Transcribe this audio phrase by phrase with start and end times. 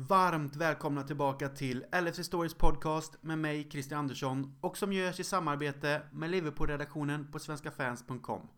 [0.00, 5.24] Varmt välkomna tillbaka till LFC Stories podcast med mig Christian Andersson och som görs i
[5.24, 8.48] samarbete med Liverpool-redaktionen på svenskafans.com.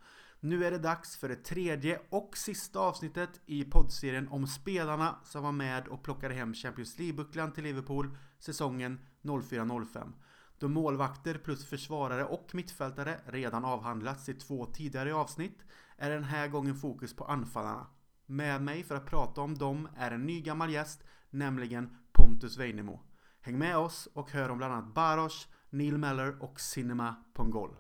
[0.41, 5.43] Nu är det dags för det tredje och sista avsnittet i poddserien om spelarna som
[5.43, 10.13] var med och plockade hem Champions League-bucklan till Liverpool säsongen 04-05.
[10.59, 15.59] Då målvakter plus försvarare och mittfältare redan avhandlats i två tidigare avsnitt
[15.97, 17.87] är den här gången fokus på anfallarna.
[18.27, 23.01] Med mig för att prata om dem är en ny gammal gäst, nämligen Pontus Weinemo.
[23.41, 27.71] Häng med oss och hör om bland annat Baros, Neil Meller och Cinema Pongol.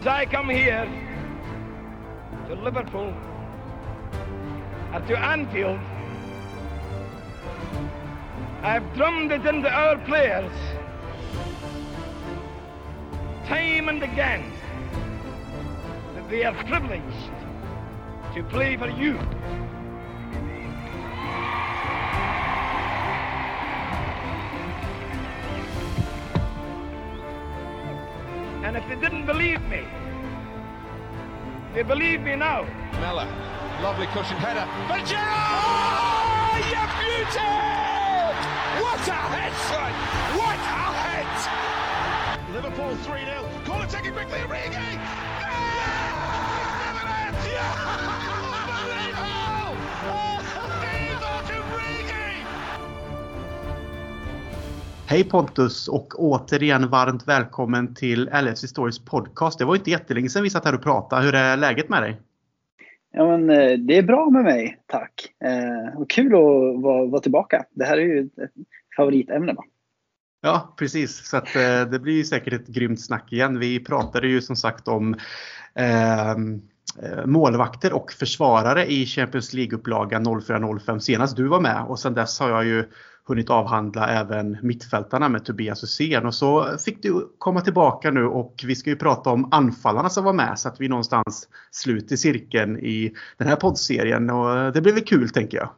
[0.00, 0.88] I come here
[2.48, 3.14] to Liverpool
[4.92, 5.80] and to Anfield,
[8.62, 10.52] I've drummed it into our players
[13.46, 14.52] time and again
[16.14, 17.30] that they are privileged
[18.34, 19.18] to play for you.
[28.76, 29.86] If they didn't believe me,
[31.72, 32.66] they believe me now.
[33.00, 33.26] Mella,
[33.80, 34.68] lovely cushion header.
[34.86, 35.24] But Gerrard!
[35.24, 37.56] Oh, you beauty!
[38.84, 39.92] What a head, son!
[40.36, 41.32] What a head!
[42.52, 43.48] Liverpool 3 0.
[43.64, 44.98] Call it taking quickly, Origi!
[45.40, 45.86] Ah!
[47.46, 48.12] Yeah!
[48.12, 48.15] Yeah!
[55.08, 59.58] Hej Pontus och återigen varmt välkommen till LFC Stories podcast.
[59.58, 61.22] Det var inte jättelänge sedan vi satt här och pratade.
[61.22, 62.20] Hur är läget med dig?
[63.12, 65.12] Ja, men, eh, det är bra med mig, tack.
[65.44, 67.64] Eh, och kul att vara, vara tillbaka.
[67.70, 68.52] Det här är ju ett
[68.96, 69.52] favoritämne.
[69.52, 69.64] Va?
[70.40, 71.28] Ja, precis.
[71.28, 73.58] Så att, eh, det blir säkert ett grymt snack igen.
[73.58, 75.14] Vi pratade ju som sagt om
[75.74, 76.36] eh,
[77.26, 82.50] målvakter och försvarare i Champions League-upplagan 04-05 senast du var med och sen dess har
[82.50, 82.84] jag ju
[83.26, 88.64] hunnit avhandla även mittfältarna med Tobias Hysén och så fick du komma tillbaka nu och
[88.66, 92.78] vi ska ju prata om anfallarna som var med så att vi någonstans sluter cirkeln
[92.78, 95.68] i den här poddserien och det blir väl kul tänker jag.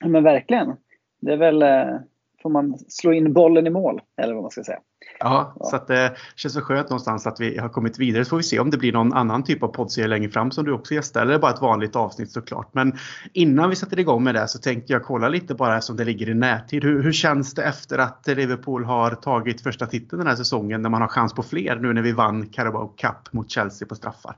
[0.00, 0.76] Ja, Men verkligen.
[1.20, 2.00] Det är väl, eh,
[2.44, 4.78] får man slå in bollen i mål, eller vad man ska säga.
[5.18, 5.66] Ja, Ja.
[5.66, 8.24] så att det känns så skönt någonstans att vi har kommit vidare.
[8.24, 10.64] Så får vi se om det blir någon annan typ av poddserie längre fram som
[10.64, 12.74] du också gästar eller bara ett vanligt avsnitt såklart.
[12.74, 12.92] Men
[13.32, 16.28] innan vi sätter igång med det så tänkte jag kolla lite bara som det ligger
[16.28, 16.84] i närtid.
[16.84, 20.90] Hur, hur känns det efter att Liverpool har tagit första titeln den här säsongen när
[20.90, 24.36] man har chans på fler nu när vi vann Carabao Cup mot Chelsea på straffar?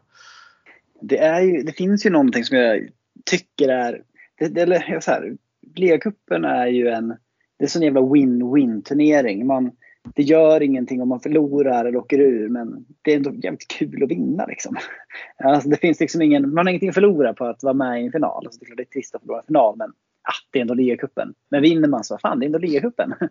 [1.00, 2.88] Det, är ju, det finns ju någonting som jag
[3.30, 4.02] tycker är...
[4.38, 5.36] Det, det, eller så här,
[5.74, 7.16] Ligacupen är ju en...
[7.58, 9.46] Det är sån jävla win-win turnering.
[9.46, 9.70] Man,
[10.14, 14.02] det gör ingenting om man förlorar eller åker ur men det är ändå jävligt kul
[14.02, 14.76] att vinna liksom.
[15.44, 18.06] Alltså, det finns liksom ingen, man har ingenting att förlora på att vara med i
[18.06, 18.46] en final.
[18.46, 19.88] Alltså, det är klart det är trist att förlora en final men
[20.22, 21.34] ah, det är ändå ligacupen.
[21.50, 23.14] Men vinner man så, fan det är ändå ligacupen.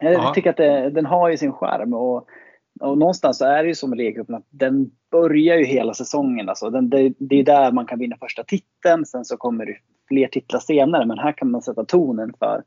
[0.00, 0.32] Jag Ja.
[0.34, 2.28] tycker att det, den har ju sin charm och,
[2.80, 6.48] och någonstans så är det ju som med ligacupen att den börjar ju hela säsongen.
[6.48, 9.06] Alltså den, det, det är där man kan vinna första titeln.
[9.06, 9.76] Sen så kommer det
[10.10, 11.06] fler titlar senare.
[11.06, 12.62] Men här kan man sätta tonen för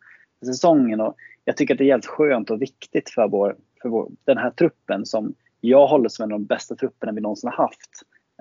[0.46, 1.02] säsongen.
[1.02, 1.16] Och
[1.46, 4.52] jag tycker att det är jävligt skönt och viktigt för, vår, för vår, den här
[4.52, 7.90] truppen som jag håller som en av de bästa trupperna vi någonsin har haft.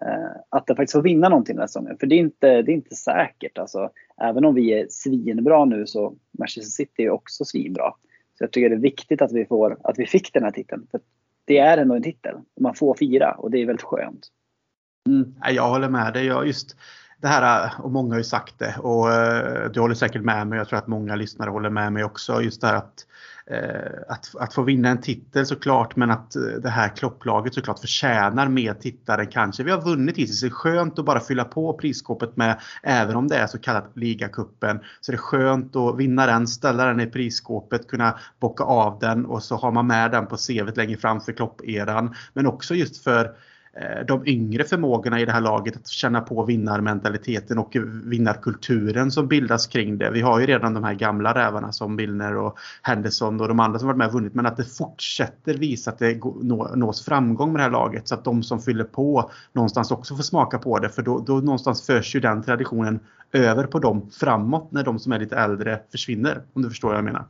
[0.03, 1.97] Eh, att den faktiskt får vinna någonting den här säsongen.
[2.01, 3.59] För det är inte, det är inte säkert.
[3.59, 3.91] Alltså,
[4.21, 7.95] även om vi är svinbra nu så Manchester City är också svinbra.
[8.39, 10.87] Så jag tycker det är viktigt att vi, får, att vi fick den här titeln.
[10.91, 11.01] För
[11.45, 12.35] det är ändå en titel.
[12.61, 14.29] Man får fira och det är väldigt skönt.
[15.09, 16.27] Mm, jag håller med dig.
[16.27, 16.77] Jag just
[17.23, 20.47] det här, eh, och många har ju sagt det och eh, du håller säkert med
[20.47, 20.59] mig.
[20.59, 22.43] Jag tror att många lyssnare håller med mig också.
[22.43, 23.07] Just det här att,
[23.47, 26.33] eh, att, att få vinna en titel såklart men att
[26.63, 30.41] det här klopplaget såklart förtjänar mer tittare än kanske vi har vunnit hittills.
[30.41, 33.91] Det är skönt att bara fylla på prisskåpet med, även om det är så kallat
[33.95, 38.99] ligacupen, så det är skönt att vinna den, ställa den i prisskåpet, kunna bocka av
[38.99, 42.15] den och så har man med den på CVt längre fram för klopperan.
[42.33, 43.35] Men också just för
[43.77, 49.29] Eh, de yngre förmågorna i det här laget att känna på vinnarmentaliteten och vinnarkulturen som
[49.29, 50.11] bildas kring det.
[50.11, 53.79] Vi har ju redan de här gamla rävarna som Milner och Henderson och de andra
[53.79, 56.21] som varit med och vunnit men att det fortsätter visa att det
[56.75, 60.23] nås framgång med det här laget så att de som fyller på någonstans också får
[60.23, 63.01] smaka på det för då, då någonstans förs ju den traditionen
[63.33, 66.43] över på dem framåt när de som är lite äldre försvinner.
[66.53, 67.27] Om du förstår vad jag menar.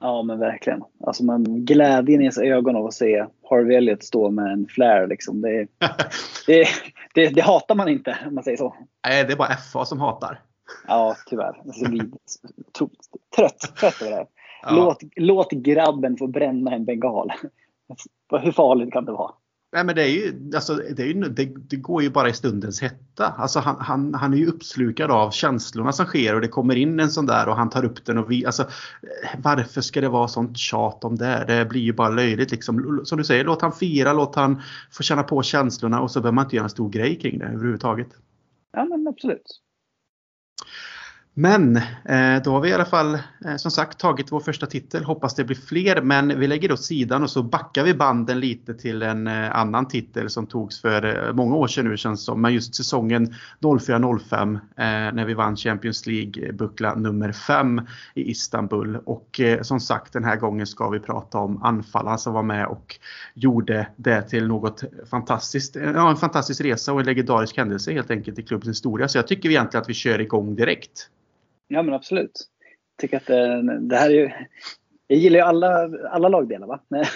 [0.00, 0.82] Ja men verkligen.
[1.06, 5.06] Alltså man, glädjen i ens ögon av att se Harvey Elliott stå med en flare
[5.06, 5.40] liksom.
[5.40, 5.66] Det,
[6.46, 6.68] det,
[7.14, 8.76] det, det hatar man inte om man säger så.
[9.08, 10.40] Nej, det är bara FA som hatar.
[10.88, 11.62] Ja tyvärr.
[11.66, 11.84] Alltså,
[12.78, 12.90] tro-
[13.36, 14.26] trött, trött över det här.
[14.62, 14.70] Ja.
[14.70, 17.32] Låt, låt grabben få bränna en bengal.
[18.42, 19.32] Hur farligt kan det vara?
[19.72, 22.32] Nej, men det, är ju, alltså, det, är ju, det, det, går ju bara i
[22.32, 23.26] stundens hetta.
[23.26, 27.00] Alltså, han, han, han är ju uppslukad av känslorna som sker och det kommer in
[27.00, 28.18] en sån där och han tar upp den.
[28.18, 28.64] Och vi, alltså,
[29.38, 31.44] varför ska det vara sånt tjat om det?
[31.46, 32.50] Det blir ju bara löjligt.
[32.50, 33.00] Liksom.
[33.04, 36.34] Som du säger, låt han fira, låt han få känna på känslorna och så behöver
[36.34, 38.08] man inte göra en stor grej kring det överhuvudtaget.
[38.72, 39.60] Ja, men absolut.
[41.38, 45.04] Men eh, då har vi i alla fall eh, som sagt tagit vår första titel.
[45.04, 48.74] Hoppas det blir fler men vi lägger åt sidan och så backar vi banden lite
[48.74, 52.42] till en eh, annan titel som togs för eh, många år sedan nu känns som.
[52.42, 54.60] Men just säsongen 04-05 eh,
[55.14, 57.80] när vi vann Champions League-buckla nummer 5
[58.14, 58.96] i Istanbul.
[59.04, 62.66] Och eh, som sagt den här gången ska vi prata om anfallaren som var med
[62.66, 62.96] och
[63.34, 65.76] gjorde det till något fantastiskt.
[65.76, 69.08] Ja, en fantastisk resa och en legendarisk händelse helt enkelt i klubbens historia.
[69.08, 71.10] Så jag tycker egentligen att vi kör igång direkt.
[71.68, 72.48] Ja men absolut.
[72.96, 74.30] Jag tycker att det, det här är ju
[75.08, 76.66] jag gillar ju alla, alla lagdelar.
[76.66, 76.80] Va?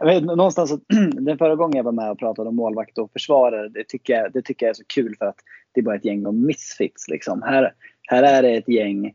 [0.00, 0.80] Eh, vet, någonstans så,
[1.12, 4.32] den förra gången jag var med och pratade om målvakt och försvarare, det tycker, jag,
[4.32, 5.36] det tycker jag är så kul för att
[5.72, 7.08] det är bara ett gäng av misfits.
[7.08, 7.42] Liksom.
[7.42, 7.74] Här,
[8.08, 9.14] här är det ett gäng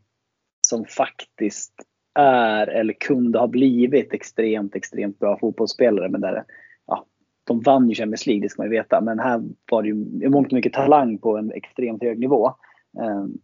[0.66, 1.72] som faktiskt
[2.14, 6.08] är eller kunde ha blivit extremt, extremt bra fotbollsspelare.
[6.08, 6.44] Men där,
[6.86, 7.06] ja,
[7.44, 9.00] de vann ju Champions League, det ska man ju veta.
[9.00, 12.54] Men här var det ju i mångt och mycket talang på en extremt hög nivå.
[12.98, 13.38] Um,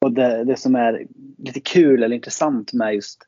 [0.00, 1.06] och det, det som är
[1.38, 3.26] lite kul eller intressant med just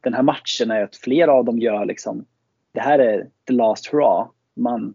[0.00, 2.24] den här matchen är att flera av dem gör liksom,
[2.72, 4.28] det här är the last hurrah.
[4.56, 4.94] Man,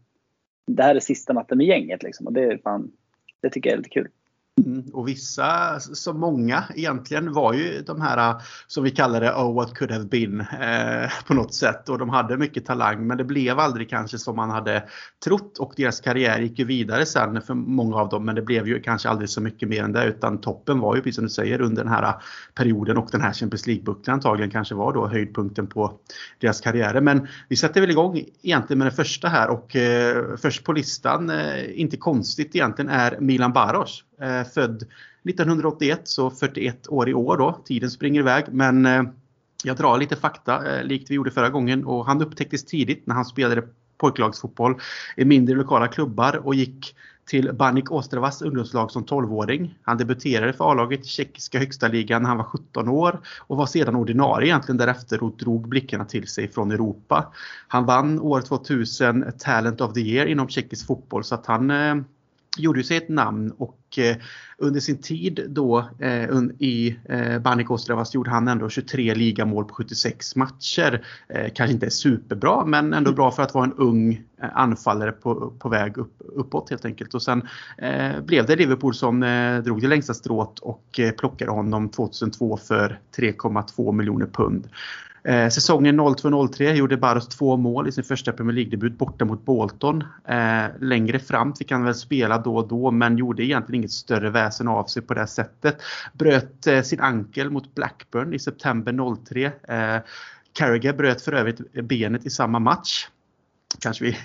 [0.68, 2.28] det här är sista natten med gänget liksom.
[2.28, 2.92] Och det, fan,
[3.42, 4.10] det tycker jag är lite kul.
[4.64, 9.34] Mm, och vissa, så många egentligen, var ju de här äh, som vi kallar det
[9.34, 11.90] Oh what could have been eh, på något sätt.
[11.90, 14.84] Och de hade mycket talang men det blev aldrig kanske som man hade
[15.26, 18.68] trott och deras karriär gick ju vidare sen för många av dem men det blev
[18.68, 21.30] ju kanske aldrig så mycket mer än det utan toppen var ju precis som du
[21.30, 22.14] säger under den här äh,
[22.54, 26.00] perioden och den här Champions League-bucklan antagligen kanske var då höjdpunkten på
[26.40, 27.02] deras karriärer.
[27.02, 31.30] Men vi sätter väl igång egentligen med den första här och eh, först på listan,
[31.30, 34.04] eh, inte konstigt egentligen, är Milan Baros.
[34.22, 34.84] Eh, född
[35.30, 37.62] 1981, så 41 år i år då.
[37.66, 38.46] Tiden springer iväg.
[38.52, 39.04] Men eh,
[39.64, 41.86] jag drar lite fakta, eh, likt vi gjorde förra gången.
[41.86, 43.64] Och han upptäcktes tidigt när han spelade
[43.98, 44.80] pojklagsfotboll
[45.18, 46.96] i mindre lokala klubbar och gick
[47.26, 49.78] till Banik Ostravas ungdomslag som 12-åring.
[49.82, 53.66] Han debuterade för A-laget i tjeckiska högsta ligan när han var 17 år och var
[53.66, 57.34] sedan ordinarie egentligen därefter och drog blickarna till sig från Europa.
[57.68, 61.96] Han vann år 2000 Talent of the Year inom tjeckisk fotboll så att han eh,
[62.58, 64.18] gjorde sig ett namn och eh,
[64.58, 66.30] under sin tid då eh,
[66.60, 71.06] i eh, Banik Ostravas gjorde han ändå 23 ligamål på 76 matcher.
[71.30, 74.12] Eh, kanske inte superbra men ändå bra för att vara en ung
[74.42, 77.14] eh, anfallare på, på väg upp, uppåt helt enkelt.
[77.14, 77.48] Och sen
[77.78, 79.20] eh, blev det Liverpool som
[79.66, 84.68] drog det längsta strået och plockade honom 2002 för 3,2 miljoner pund.
[85.26, 90.04] Eh, säsongen 02-03 gjorde Barros två mål i sin första Premier League-debut borta mot Bolton.
[90.28, 94.30] Eh, längre fram fick han väl spela då och då men gjorde egentligen inget större
[94.30, 95.82] väsen av sig på det sättet.
[96.14, 99.46] Bröt eh, sin ankel mot Blackburn i september 03.
[99.46, 100.02] Eh,
[100.54, 103.08] Carragher bröt för övrigt benet i samma match
[103.80, 104.18] kanske vi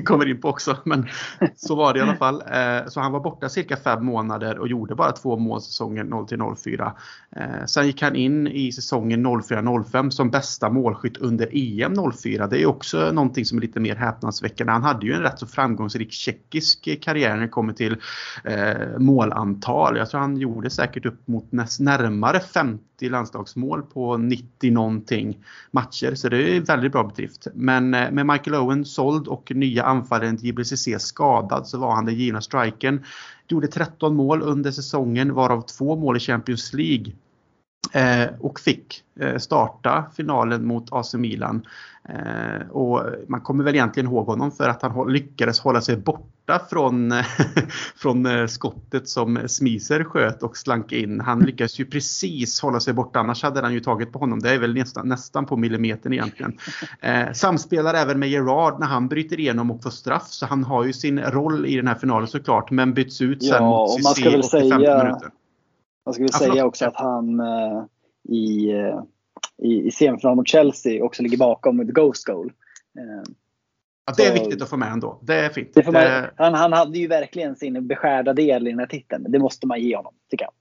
[0.04, 0.76] kommer in på också.
[0.84, 1.08] Men
[1.56, 2.42] så var det i alla fall.
[2.52, 6.92] Eh, så han var borta cirka fem månader och gjorde bara två mål säsongen 0-04.
[7.36, 12.46] Eh, sen gick han in i säsongen 04-05 som bästa målskytt under EM 04.
[12.46, 14.72] Det är också någonting som är lite mer häpnadsväckande.
[14.72, 17.96] Han hade ju en rätt så framgångsrik tjeckisk karriär när det kommer till
[18.44, 19.96] eh, målantal.
[19.96, 25.38] Jag tror han gjorde säkert upp mot närmare 50 landslagsmål på 90 någonting
[25.70, 26.14] matcher.
[26.14, 27.46] Så det är väldigt bra bedrift.
[27.54, 32.40] Men med Michael Owen såld och nya anfallaren JBCC skadad så var han den givna
[32.40, 33.04] strikern,
[33.48, 37.12] Gjorde 13 mål under säsongen varav två mål i Champions League.
[37.92, 41.66] Eh, och fick eh, starta finalen mot AC Milan.
[42.08, 46.60] Eh, och man kommer väl egentligen ihåg honom för att han lyckades hålla sig borta
[46.70, 47.14] från,
[47.96, 51.20] från skottet som Smiser sköt och slank in.
[51.20, 54.38] Han lyckades ju precis hålla sig borta, annars hade han ju tagit på honom.
[54.38, 56.58] Det är väl nästan, nästan på millimetern egentligen.
[57.34, 60.26] Samspelar även med Gerard när han bryter igenom och får straff.
[60.28, 63.64] Så han har ju sin roll i den här finalen såklart, men byts ut sen
[63.64, 64.40] ja, mot Cissé 85 minuter.
[64.42, 65.18] Man ska väl säga
[66.54, 67.84] ja, också att han eh,
[68.28, 69.02] i, eh,
[69.62, 72.52] i, i semifinalen mot Chelsea också ligger bakom med Ghost Goal.
[72.98, 73.32] Eh,
[74.06, 75.18] ja, det är viktigt att få med ändå.
[75.22, 75.74] Det är fint.
[75.74, 79.26] Det man, han, han hade ju verkligen sin beskärda del i den här titeln.
[79.28, 80.52] Det måste man ge honom, tycker jag.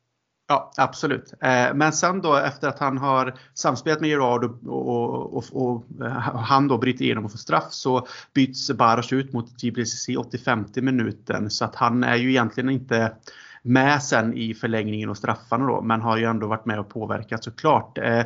[0.48, 1.34] Ja, absolut.
[1.74, 5.86] Men sen då efter att han har samspelat med Gerard och, och, och, och,
[6.34, 11.50] han då bryter igenom och får straff så byts Baros ut mot JBCC 85 minuten.
[11.50, 13.12] Så att han är ju egentligen inte
[13.66, 17.44] med sen i förlängningen och straffarna då, men har ju ändå varit med och påverkat
[17.44, 17.98] såklart.
[17.98, 18.26] Eh,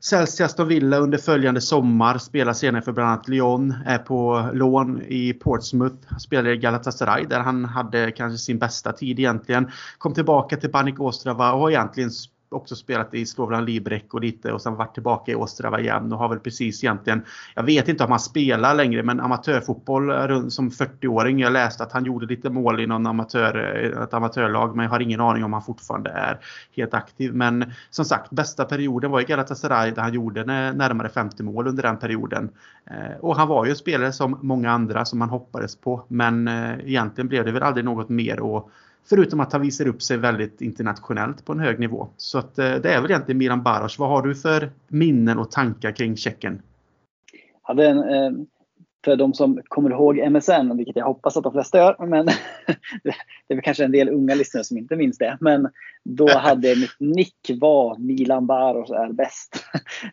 [0.00, 5.02] Chelsea Aston Villa under följande sommar, spelar senare för bland annat Lyon, är på lån
[5.02, 9.70] i Portsmouth, spelar i Galatasaray där han hade kanske sin bästa tid egentligen.
[9.98, 12.10] Kom tillbaka till Banik Ostrava och har egentligen
[12.52, 16.18] också spelat i Slovan Liberec och lite och sen varit tillbaka i Ostrava igen och
[16.18, 17.22] har väl precis egentligen,
[17.54, 21.40] jag vet inte om han spelar längre men amatörfotboll som 40-åring.
[21.40, 24.90] Jag läste att han gjorde lite mål i någon amatör, eh, ett amatörlag men jag
[24.90, 26.38] har ingen aning om han fortfarande är
[26.76, 27.34] helt aktiv.
[27.34, 31.82] Men som sagt, bästa perioden var i Galatasaray där han gjorde närmare 50 mål under
[31.82, 32.50] den perioden.
[32.90, 36.48] Eh, och han var ju en spelare som många andra som man hoppades på men
[36.48, 38.70] eh, egentligen blev det väl aldrig något mer och
[39.10, 42.08] Förutom att han visar upp sig väldigt internationellt på en hög nivå.
[42.16, 43.98] Så att, eh, det är väl egentligen Milan Baros.
[43.98, 46.62] Vad har du för minnen och tankar kring Tjeckien?
[47.62, 48.30] hade en, eh,
[49.04, 52.26] för de som kommer ihåg MSN, vilket jag hoppas att de flesta gör, men
[53.48, 55.38] det är kanske en del unga lyssnare som inte minns det.
[55.40, 55.68] Men
[56.04, 59.64] då hade mitt nick var Milan Baros är bäst.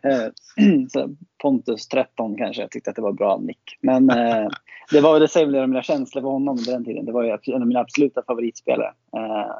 [0.02, 1.08] Eh, så
[1.42, 3.78] Pontus 13 kanske, jag tyckte att det var bra nick.
[3.80, 4.48] Men eh,
[4.90, 7.04] det var väl det säger mina känslor för honom under den tiden.
[7.04, 8.92] Det var ju en av mina absoluta favoritspelare.
[9.16, 9.52] Eh,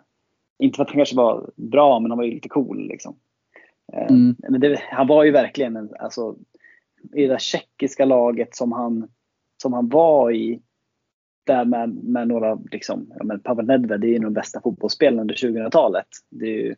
[0.58, 2.88] inte för att han kanske var bra, men han var ju lite cool.
[2.88, 3.16] Liksom.
[3.92, 4.36] Mm.
[4.38, 6.36] Men det, han var ju verkligen en, alltså,
[7.14, 9.08] i det där tjeckiska laget som han
[9.62, 10.60] som han var i
[11.44, 15.34] där med, med några, liksom, ja, men Pavel Nedved är ju de bästa fotbollsspelarna under
[15.34, 16.06] 2000-talet.
[16.30, 16.74] Det är ju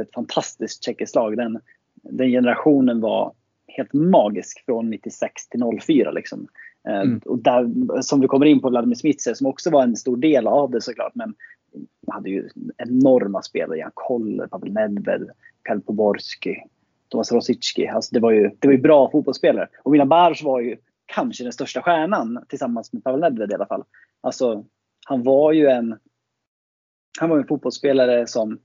[0.00, 1.36] ett fantastiskt tjeckiskt lag.
[1.36, 1.60] Den,
[2.02, 3.32] den generationen var
[3.66, 6.10] helt magisk från 96 till 04.
[6.10, 6.48] Liksom.
[6.88, 7.20] Eh, mm.
[7.24, 7.70] Och där,
[8.02, 10.80] som vi kommer in på Vladimir Smitser som också var en stor del av det
[10.80, 11.14] såklart.
[11.14, 11.34] Men
[12.06, 13.78] man hade ju enorma spelare.
[13.78, 15.30] Jan Koller, Pavel Nedved,
[15.62, 16.56] Karl Poborski,
[17.08, 17.86] Tomas Rosicki.
[17.86, 19.68] Alltså det, var ju, det var ju bra fotbollsspelare.
[19.82, 20.76] Och Milan Bars var ju
[21.08, 23.84] kanske den största stjärnan tillsammans med Pavel Nedved i alla fall.
[24.20, 24.64] Alltså,
[25.06, 25.98] han var ju en,
[27.20, 28.58] han var en fotbollsspelare som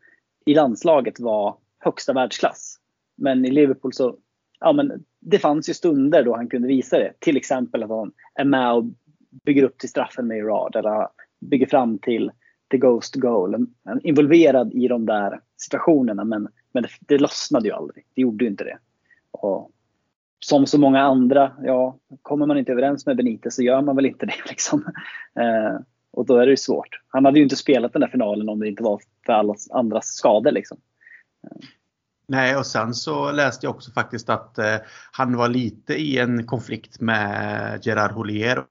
[0.45, 2.79] i landslaget var högsta världsklass.
[3.17, 4.17] Men i Liverpool så,
[4.59, 7.13] ja men det fanns ju stunder då han kunde visa det.
[7.19, 8.85] Till exempel att han är med och
[9.45, 10.75] bygger upp till straffen med Irad.
[10.75, 11.07] eller
[11.39, 12.31] bygger fram till,
[12.71, 13.67] the Ghost Goal.
[13.83, 18.05] Han är involverad i de där situationerna men, men det, det lossnade ju aldrig.
[18.15, 18.77] Det gjorde ju inte det.
[19.31, 19.71] Och
[20.43, 24.05] som så många andra, ja, kommer man inte överens med Benitez så gör man väl
[24.05, 24.35] inte det.
[24.49, 24.85] Liksom.
[25.39, 25.79] Eh,
[26.11, 27.01] och då är det ju svårt.
[27.07, 30.07] Han hade ju inte spelat den där finalen om det inte var för alla andras
[30.07, 30.51] skador.
[30.51, 30.77] Liksom.
[32.27, 34.75] Nej, och sen så läste jag också faktiskt att eh,
[35.11, 38.63] han var lite i en konflikt med Gerard Houllier.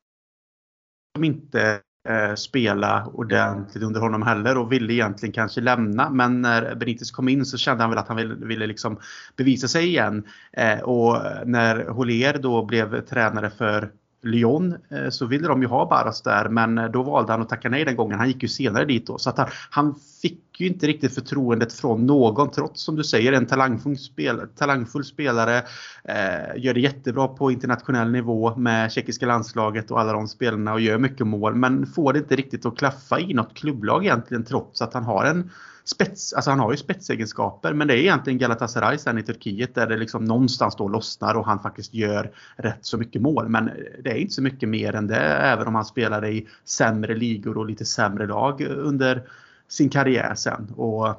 [1.17, 6.11] Som inte eh, spela ordentligt under honom heller och ville egentligen kanske lämna.
[6.11, 9.01] Men när Benitez kom in så kände han väl att han ville, ville liksom
[9.37, 10.25] bevisa sig igen.
[10.53, 13.91] Eh, och när Holier då blev tränare för
[14.23, 17.49] Lyon eh, så ville de ju ha Barras där men eh, då valde han att
[17.49, 18.19] tacka nej den gången.
[18.19, 19.19] Han gick ju senare dit då.
[19.19, 23.33] Så att han, han fick ju inte riktigt förtroendet från någon trots som du säger
[23.33, 25.57] en talangfull, spel, talangfull spelare.
[26.05, 30.81] Eh, gör det jättebra på internationell nivå med tjeckiska landslaget och alla de spelarna och
[30.81, 34.83] gör mycket mål men får det inte riktigt att klaffa i något klubblag egentligen trots
[34.83, 35.51] att han har en
[35.85, 39.87] spets, alltså han har ju spetsegenskaper men det är egentligen Galatasaray sen i Turkiet där
[39.87, 43.49] det liksom någonstans då lossnar och han faktiskt gör rätt så mycket mål.
[43.49, 43.71] Men
[44.05, 47.59] det är inte så mycket mer än det även om han spelade i sämre ligor
[47.59, 49.23] och lite sämre lag under
[49.69, 50.73] sin karriär sen.
[50.77, 51.17] Och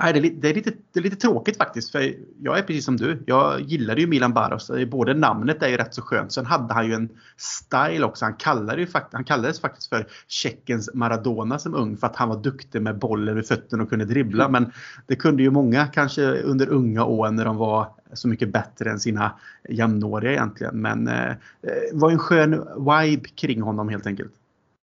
[0.00, 1.92] Nej, det, är, det, är lite, det är lite tråkigt faktiskt.
[1.92, 3.22] För jag är precis som du.
[3.26, 4.70] Jag gillade ju Milan Baros.
[4.90, 6.32] Både namnet är ju rätt så skönt.
[6.32, 8.24] Sen hade han ju en style också.
[8.24, 11.96] Han, kallade ju, han kallades faktiskt för Tjeckiens Maradona som ung.
[11.96, 14.44] För att han var duktig med bollen vid fötterna och kunde dribbla.
[14.44, 14.62] Mm.
[14.62, 14.72] Men
[15.06, 19.00] det kunde ju många kanske under unga år när de var så mycket bättre än
[19.00, 19.32] sina
[19.68, 20.80] jämnåriga egentligen.
[20.80, 24.32] Men eh, det var en skön vibe kring honom helt enkelt.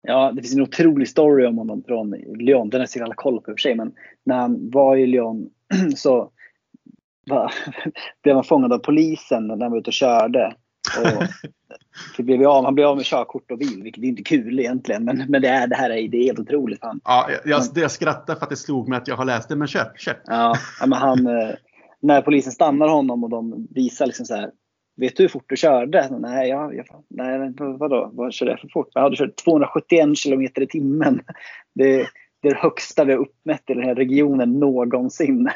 [0.02, 2.70] Ja, det finns en otrolig story om honom från Lyon.
[2.70, 3.76] Den har säkert alla koll på i och för sig.
[3.76, 3.94] Men
[4.24, 5.50] när han var i Lyon
[5.96, 6.32] så
[8.24, 10.56] blev han fångad av polisen när han var ute och körde.
[11.00, 11.24] Och
[12.18, 15.04] det blev av, han blev av med körkort och bil, vilket är inte kul egentligen.
[15.04, 16.80] Men, men det, är, det här är, det är helt otroligt.
[16.82, 19.50] Han, ja, jag, jag, jag skrattar för att det slog mig att jag har läst
[19.50, 19.92] det, men kör!
[19.96, 20.22] kör.
[20.26, 21.50] Ja, men han, eh,
[22.00, 24.52] när polisen stannar honom och de visar liksom så här,
[24.96, 26.10] Vet du hur fort du körde?
[26.20, 28.10] Nej, jag, jag, nej vadå?
[28.14, 28.90] Vad körde jag för fort?
[28.94, 31.22] Jag hade kört 271 kilometer i timmen.
[31.74, 32.08] Det,
[32.42, 35.50] det är det högsta vi har uppmätt i den här regionen någonsin.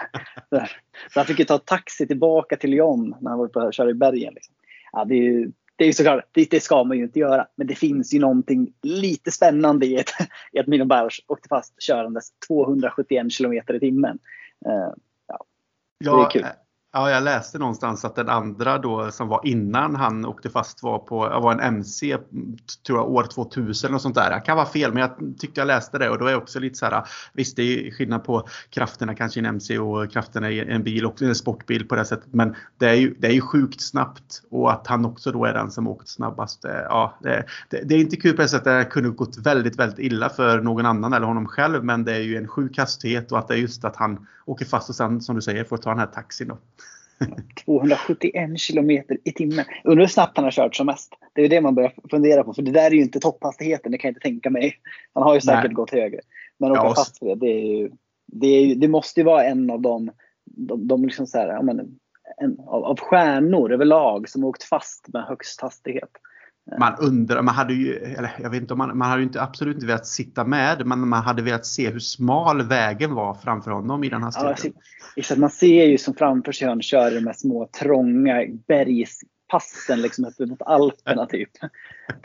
[1.13, 3.92] Så han fick ju ta taxi tillbaka till Lyon när han var uppe och körde
[3.92, 4.34] i bergen.
[4.34, 4.56] Liksom.
[4.92, 7.48] Ja, det är ju, det är såklart, det, det, ska man ju inte göra.
[7.56, 10.10] Men det finns ju någonting lite spännande i, ett,
[10.51, 14.20] i att Mino Bausch åkte fast körandes 271 kilometer i timmen.
[14.68, 14.94] Uh,
[15.27, 15.46] ja,
[16.00, 16.46] det är kul.
[16.98, 21.00] Ja, jag läste någonstans att den andra då som var innan han åkte fast var
[21.00, 22.18] på var en MC
[22.88, 24.32] tror jag år 2000 och sånt där.
[24.32, 26.60] Det kan vara fel men jag tyckte jag läste det och då är jag också
[26.60, 27.04] lite så här.
[27.34, 31.06] Visst det är skillnad på krafterna kanske i en MC och krafterna i en bil
[31.06, 32.34] och en sportbil på det sättet.
[32.34, 35.54] Men det är ju, det är ju sjukt snabbt och att han också då är
[35.54, 36.66] den som åkt snabbast.
[36.66, 38.66] Eh, ja, det, det, det är inte kul på det sättet.
[38.66, 41.84] Det kunde gått väldigt, väldigt illa för någon annan eller honom själv.
[41.84, 44.66] Men det är ju en sjuk hastighet och att det är just att han åker
[44.66, 46.58] fast och sen som du säger får ta den här taxin då.
[47.66, 49.66] 271 kilometer i timmen.
[49.84, 51.14] Undrar hur snabbt han har kört som mest.
[51.34, 52.54] Det är det man börjar fundera på.
[52.54, 54.75] För det där är ju inte topphastigheten, det kan jag inte tänka mig.
[55.14, 55.74] Han har ju säkert Nej.
[55.74, 56.20] gått högre.
[56.58, 57.92] Men åka ja, fast för det, det, ju,
[58.25, 60.12] det, ju, det måste ju vara en av de,
[60.46, 62.00] de, de liksom så här, men,
[62.38, 66.10] en, av, av stjärnor överlag som åkt fast med högst hastighet.
[66.80, 69.42] Man undrar, man hade ju, eller jag vet inte om man, man hade ju inte,
[69.42, 73.72] absolut inte velat sitta med, men man hade velat se hur smal vägen var framför
[73.72, 74.74] honom i den hastigheten.
[75.16, 80.26] Ja, man ser ju som framför sig han kör de här små trånga bergspassen liksom
[80.26, 81.50] upp mot Alperna typ.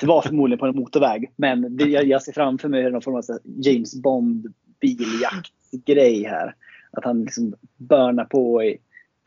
[0.00, 3.16] Det var förmodligen på en motorväg, men det, jag, jag ser framför mig någon form
[3.16, 6.54] av James Bond biljaktgrej här.
[6.92, 8.78] Att han liksom börnar på i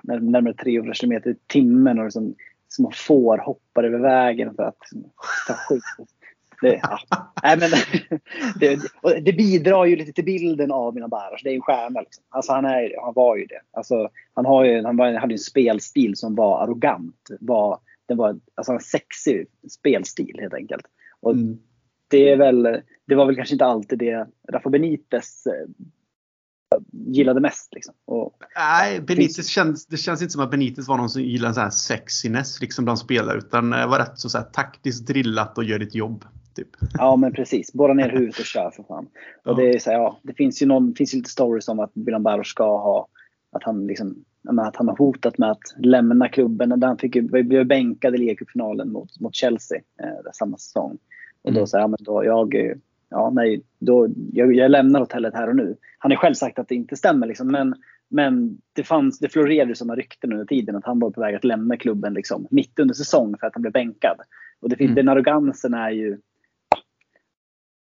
[0.03, 2.35] närmare 300 km i timmen och liksom
[2.75, 4.77] små får hoppar över vägen för att
[5.47, 5.83] ta skit.
[6.61, 6.99] Det, ja.
[7.43, 7.69] Nej, men,
[8.59, 8.79] det,
[9.21, 11.41] det, bidrar ju lite till bilden av mina Baros.
[11.43, 12.01] Det är en stjärna.
[12.01, 12.23] Liksom.
[12.29, 13.61] Alltså, han, är, han var ju det.
[13.71, 17.29] Alltså, han, har ju, han hade en spelstil som var arrogant.
[17.39, 20.85] Var, den var alltså, en sexig spelstil helt enkelt.
[21.19, 21.57] Och mm.
[22.07, 25.67] det, är väl, det var väl kanske inte alltid det Rafa Benites eh,
[26.91, 27.73] gillade mest.
[27.73, 27.93] Liksom.
[28.05, 29.47] Och, Nej, Benitez finns...
[29.47, 32.85] känns, det känns inte som att Benitez var någon som gillade så här sexiness liksom
[32.85, 36.25] bland spelare utan var rätt så, så här, taktiskt drillat och gör ditt jobb.
[36.55, 36.69] Typ.
[36.93, 39.07] Ja men precis, borra ner huvudet och kör för fan.
[39.43, 39.51] Ja.
[39.51, 41.79] Och det, är så här, ja, det finns ju någon, finns ju lite stories om
[41.79, 43.07] att Milan Baros ska ha
[43.51, 46.79] att han, liksom, att han har hotat med att lämna klubben.
[46.79, 50.97] Där han fick, blev bänkad i ligacupfinalen mot, mot Chelsea eh, samma säsong.
[51.41, 51.67] Och då mm.
[51.67, 52.55] sa ja, men då, jag,
[53.13, 55.75] ja, nej, då, jag, jag lämnar hotellet här och nu.
[55.97, 57.27] Han har själv sagt att det inte stämmer.
[57.27, 57.75] Liksom, men,
[58.09, 61.43] men det, fanns, det florerade sådana rykten under tiden att han var på väg att
[61.43, 64.17] lämna klubben liksom, mitt under säsong för att han blev bänkad.
[64.61, 64.95] Och det, mm.
[64.95, 66.19] Den arrogansen är ju...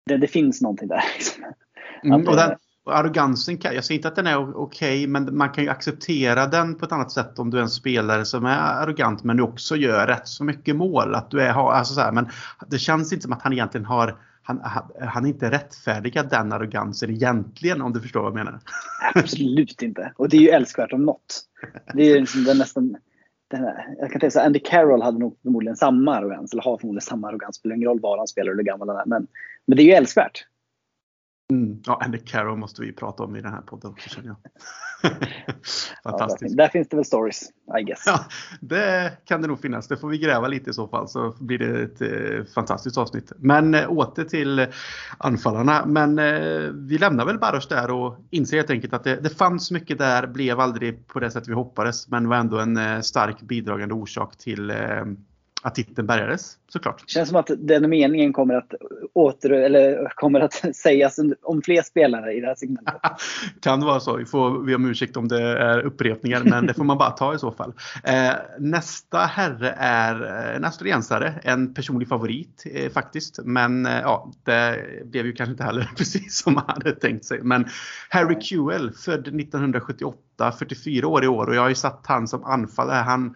[0.07, 1.03] Det, det finns någonting där.
[1.17, 1.45] Liksom.
[2.05, 5.51] Mm, och den, och arrogansen, kan, jag säger inte att den är okej, men man
[5.51, 8.59] kan ju acceptera den på ett annat sätt om du är en spelare som är
[8.59, 11.15] arrogant men du också gör rätt så mycket mål.
[11.15, 12.29] Att du är, alltså så här, men
[12.71, 14.19] det känns inte som att han egentligen har
[14.59, 18.61] han, han, är inte rättfärdigad den arrogansen egentligen om du förstår vad jag menar.
[19.15, 20.13] Absolut inte.
[20.17, 21.43] Och det är ju älskvärt om något.
[21.95, 22.97] Det är liksom den nästan,
[23.51, 26.53] den här, jag kan tänka Andy Carroll hade nog förmodligen samma arrogans.
[26.53, 27.57] Eller har förmodligen samma arrogans.
[27.57, 29.07] Spelar ingen roll var han spelar eller hur gammal han är.
[29.07, 29.27] Men,
[29.67, 30.47] men det är ju älskvärt.
[31.51, 31.81] Mm.
[31.87, 34.37] Ja, Andy Carroll måste vi prata om i den här podden också känner jag.
[36.03, 36.55] Fantastiskt.
[36.57, 38.03] Ja, där, finns det väl stories, I guess.
[38.07, 38.25] Ja,
[38.61, 39.89] det kan det nog finnas.
[39.89, 43.33] Det får vi gräva lite i så fall så blir det ett eh, fantastiskt avsnitt.
[43.37, 44.67] Men eh, åter till
[45.19, 45.87] anfallarna.
[45.87, 49.71] Men eh, vi lämnar väl Baros där och inser helt enkelt att det, det fanns
[49.71, 53.41] mycket där, blev aldrig på det sätt vi hoppades, men var ändå en eh, stark
[53.41, 54.77] bidragande orsak till eh,
[55.63, 57.03] att titeln bärgades såklart.
[57.07, 58.75] Det känns som att den meningen kommer att,
[59.13, 62.95] åter, eller kommer att sägas om fler spelare i det här segmentet.
[63.61, 64.17] kan vara så.
[64.17, 67.35] Vi får be om ursäkt om det är upprepningar men det får man bara ta
[67.35, 67.73] i så fall.
[68.05, 70.23] Eh, nästa herre är
[70.57, 73.41] en australiensare, en personlig favorit eh, faktiskt.
[73.45, 77.43] Men eh, ja, det blev ju kanske inte heller precis som man hade tänkt sig.
[77.43, 77.69] Men
[78.09, 82.45] Harry Kewell, född 1978, 44 år i år och jag har ju satt han som
[82.45, 82.97] anfallare.
[82.97, 83.35] Han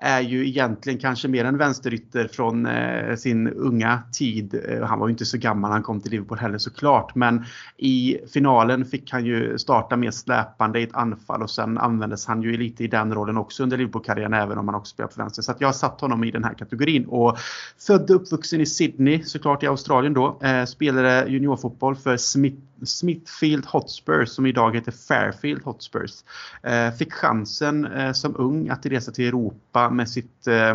[0.00, 4.60] är ju egentligen kanske mer en vänsterytter från eh, sin unga tid.
[4.68, 7.14] Eh, han var ju inte så gammal när han kom till Liverpool heller såklart.
[7.14, 7.44] Men
[7.76, 12.42] i finalen fick han ju starta mer släpande i ett anfall och sen användes han
[12.42, 15.42] ju lite i den rollen också under Liverpool-karriären även om han också spelade på vänster.
[15.42, 17.06] Så jag har satt honom i den här kategorin.
[17.06, 17.38] Och
[17.86, 20.38] född och uppvuxen i Sydney såklart i Australien då.
[20.42, 26.24] Eh, spelade juniorfotboll för Smith Smithfield Hotspurs som idag heter Fairfield Hotspurs.
[26.62, 30.74] Eh, fick chansen eh, som ung att resa till Europa med sitt eh,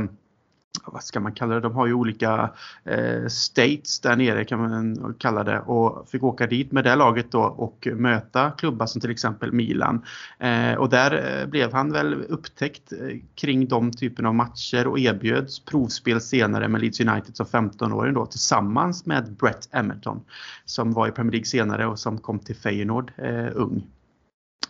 [0.86, 1.60] vad ska man kalla det?
[1.60, 2.52] De har ju olika
[2.84, 7.32] eh, states där nere kan man kalla det och fick åka dit med det laget
[7.32, 10.06] då och möta klubbar som till exempel Milan.
[10.40, 15.00] Eh, och där eh, blev han väl upptäckt eh, kring de typen av matcher och
[15.00, 20.22] erbjöds provspel senare med Leeds United som 15-åring då tillsammans med Brett Emerton
[20.66, 23.84] som var i Premier League senare och som kom till Feyenoord eh, ung.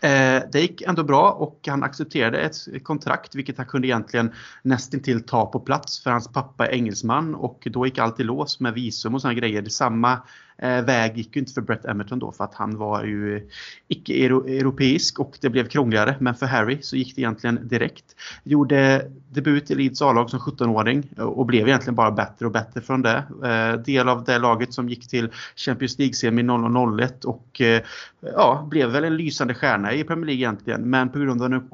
[0.02, 5.24] Eh, det gick ändå bra och han accepterade ett kontrakt vilket han kunde egentligen nästintill
[5.24, 8.74] ta på plats för hans pappa är engelsman och då gick allt i lås med
[8.74, 9.66] visum och sådana grejer.
[9.70, 10.22] Samma
[10.58, 13.50] Eh, väg gick ju inte för Brett Emerton då för att han var ju
[13.88, 16.16] icke-europeisk och det blev krångligare.
[16.20, 18.06] Men för Harry så gick det egentligen direkt.
[18.44, 23.02] Gjorde debut i Leeds A-lag som 17-åring och blev egentligen bara bättre och bättre från
[23.02, 23.24] det.
[23.44, 27.82] Eh, del av det laget som gick till Champions League-semi 0001 och eh,
[28.22, 30.90] ja, blev väl en lysande stjärna i Premier League egentligen.
[30.90, 31.70] Men på grund av den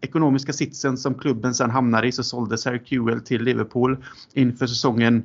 [0.00, 3.96] ekonomiska sitsen som klubben sen hamnade i så såldes Harry QL till Liverpool
[4.32, 5.22] inför säsongen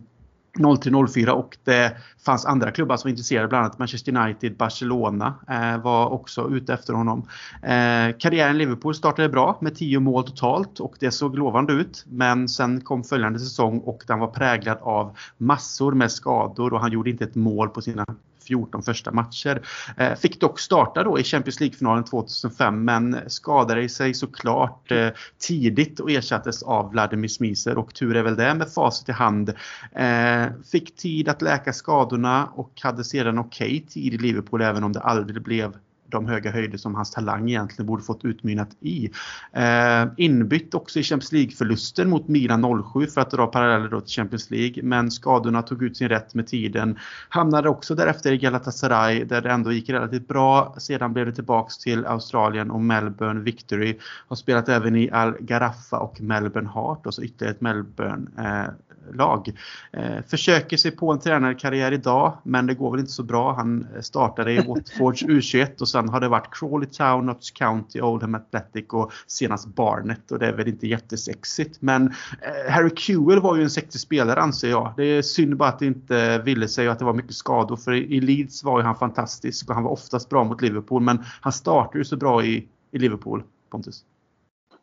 [0.60, 5.82] 03-04 och det fanns andra klubbar som var intresserade, bland annat Manchester United, Barcelona eh,
[5.82, 7.28] var också ute efter honom.
[7.62, 12.06] Eh, karriären i Liverpool startade bra med 10 mål totalt och det såg lovande ut.
[12.10, 16.92] Men sen kom följande säsong och den var präglad av massor med skador och han
[16.92, 18.06] gjorde inte ett mål på sina
[18.48, 19.62] 14 första matcher.
[19.98, 26.00] Eh, fick dock starta då i Champions League-finalen 2005 men skadade sig såklart eh, tidigt
[26.00, 29.54] och ersattes av Vladimir Smiser och tur är väl det med facit i hand.
[29.92, 34.84] Eh, fick tid att läka skadorna och hade sedan okej okay tid i Liverpool även
[34.84, 35.74] om det aldrig blev
[36.14, 39.10] de höga höjder som hans talang egentligen borde fått utmynnat i.
[39.52, 44.16] Eh, inbytt också i Champions League-förlusten mot Milan 07 för att dra paralleller då till
[44.16, 44.84] Champions League.
[44.84, 47.00] Men skadorna tog ut sin rätt med tiden.
[47.30, 50.76] Hamnade också därefter i Galatasaray där det ändå gick relativt bra.
[50.78, 53.98] Sedan blev det tillbaks till Australien och Melbourne Victory.
[54.28, 58.74] Har spelat även i Al Garaffa och Melbourne Heart och så ytterligare ett Melbourne eh,
[59.14, 59.52] lag.
[59.92, 63.54] Eh, försöker sig på en tränarkarriär idag men det går väl inte så bra.
[63.54, 68.36] Han startade i Watfords U21 och sen har det varit Crawley Town, Notts County, Oldham
[68.36, 71.82] Athletic och senast Barnet och det är väl inte jättesexigt.
[71.82, 72.08] Men
[72.42, 74.94] eh, Harry Kewell var ju en sexig spelare anser jag.
[74.98, 77.76] Det är synd bara att det inte ville sig och att det var mycket skador
[77.76, 81.24] för i Leeds var ju han fantastisk och han var oftast bra mot Liverpool men
[81.42, 84.06] han startade ju så bra i, i Liverpool, Pontus.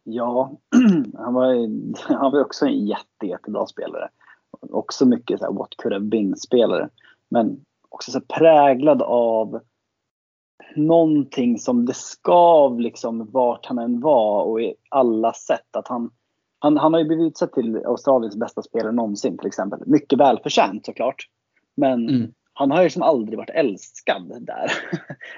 [0.05, 0.53] Ja,
[1.19, 1.55] han var,
[2.19, 4.09] han var också en jätte, jättebra spelare.
[4.71, 6.89] Också mycket så här, what could have been-spelare.
[7.29, 9.61] Men också så präglad av
[10.77, 15.77] någonting som det skav liksom vart han än var och i alla sätt.
[15.77, 16.11] Att han,
[16.59, 19.79] han, han har ju blivit utsedd till Australiens bästa spelare någonsin till exempel.
[19.87, 21.27] Mycket välförtjänt såklart.
[21.77, 22.33] Men mm.
[22.53, 24.73] han har ju liksom aldrig varit älskad där.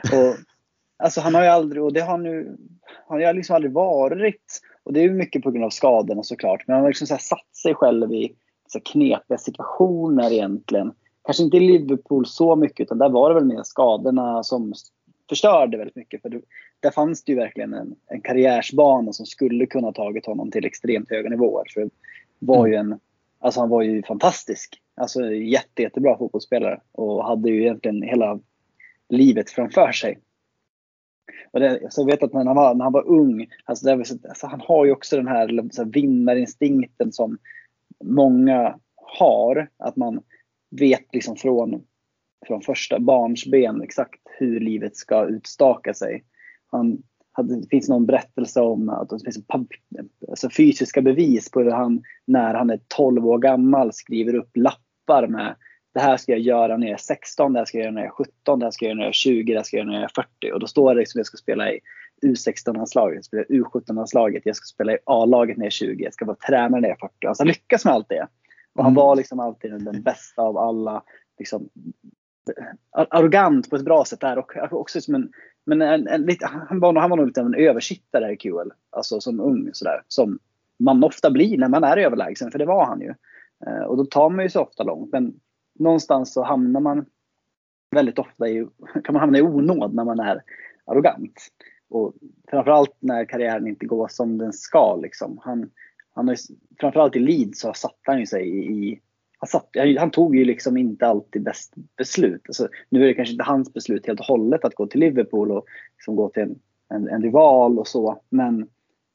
[0.13, 0.37] och
[1.03, 2.57] Alltså han har ju aldrig, och det har nu,
[3.09, 4.61] han har liksom aldrig varit.
[4.85, 6.65] Och det är ju mycket på grund av skadorna såklart.
[6.67, 8.35] Men han har liksom så satt sig själv i
[8.69, 10.93] så knepiga situationer egentligen.
[11.25, 14.75] Kanske inte i Liverpool så mycket utan där var det väl mer skadorna som
[15.33, 16.23] förstörde väldigt mycket.
[16.23, 16.41] För det,
[16.81, 21.11] där fanns det ju verkligen en, en karriärsbana som skulle kunna tagit honom till extremt
[21.11, 21.65] höga nivåer.
[21.75, 21.91] För
[22.39, 22.99] var ju en,
[23.39, 24.83] alltså han var ju fantastisk.
[24.95, 28.41] Alltså jätte, jättebra fotbollsspelare och hade ju egentligen hela
[29.09, 30.19] livet framför sig.
[31.51, 33.93] Och det, så jag vet att när han var, när han var ung, alltså, det,
[33.93, 37.39] alltså han har ju också den här, så här vinnarinstinkten som
[38.05, 39.69] många har.
[39.77, 40.23] Att man
[40.71, 41.85] vet liksom från,
[42.47, 46.25] från första barnsben exakt hur livet ska utstaka sig.
[46.71, 47.03] Han,
[47.33, 49.45] hade, det finns någon berättelse om att det finns
[50.29, 55.27] alltså fysiska bevis på hur han när han är 12 år gammal skriver upp lappar
[55.27, 55.55] med
[55.95, 58.01] det här ska jag göra när jag är 16, det här ska jag göra när
[58.01, 59.77] jag är 17, det här ska jag göra när jag är 20, det här ska
[59.77, 60.53] jag göra när jag är 40.
[60.53, 61.81] Och då står det liksom att jag ska spela i
[62.23, 66.25] U16-landslaget, spela i U17-landslaget, jag ska spela i A-laget när jag är 20, jag ska
[66.25, 67.27] vara tränare när jag är 40.
[67.27, 68.27] Alltså han lyckas med allt det.
[68.75, 69.05] Och han mm.
[69.05, 71.03] var liksom alltid den bästa av alla.
[71.39, 71.69] Liksom,
[72.91, 75.33] arrogant på ett bra sätt där och också som en
[75.65, 78.71] men en, en, lite, han, var, han var nog lite av en översittare i QL.
[78.91, 80.03] Alltså som ung sådär.
[80.09, 80.39] Som
[80.79, 83.15] man ofta blir när man är överlägsen, för det var han ju.
[83.67, 85.13] Eh, och då tar man ju sig ofta långt.
[85.13, 85.35] Men
[85.79, 87.07] någonstans så hamnar man
[87.91, 88.67] väldigt ofta i,
[89.05, 90.43] kan man hamna i onåd när man är
[90.87, 91.41] arrogant.
[91.89, 92.15] Och
[92.51, 94.97] framförallt när karriären inte går som den ska.
[94.97, 95.39] Liksom.
[95.43, 95.71] Han,
[96.15, 96.37] han har,
[96.81, 99.01] framförallt i Leeds så satte han ju sig i,
[99.43, 102.43] han, satt, han, tog ju liksom inte alltid bäst beslut.
[102.49, 105.53] Alltså, nu är det kanske inte hans beslut helt och hållet att gå till Liverpool
[105.53, 105.65] och
[105.97, 106.59] liksom gå till en,
[106.95, 108.23] en, en rival och så.
[108.31, 108.69] Men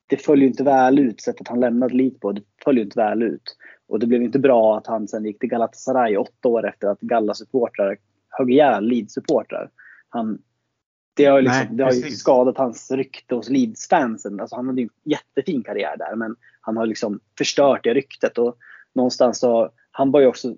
[0.07, 3.57] det följer inte väl ut, sättet han lämnade Leeds på, det följer inte väl ut.
[3.87, 6.99] Och det blev inte bra att han sen gick till Galatasaray åtta år efter att
[6.99, 7.97] Galla-supportrar
[8.29, 9.69] högg ihjäl Leeds-supportrar.
[11.13, 14.39] det har, liksom, Nej, det har ju skadat hans rykte hos Leeds-fansen.
[14.39, 18.37] Alltså han hade ju en jättefin karriär där men han har liksom förstört det ryktet.
[18.37, 18.57] Och
[18.95, 20.55] någonstans så, han var ju också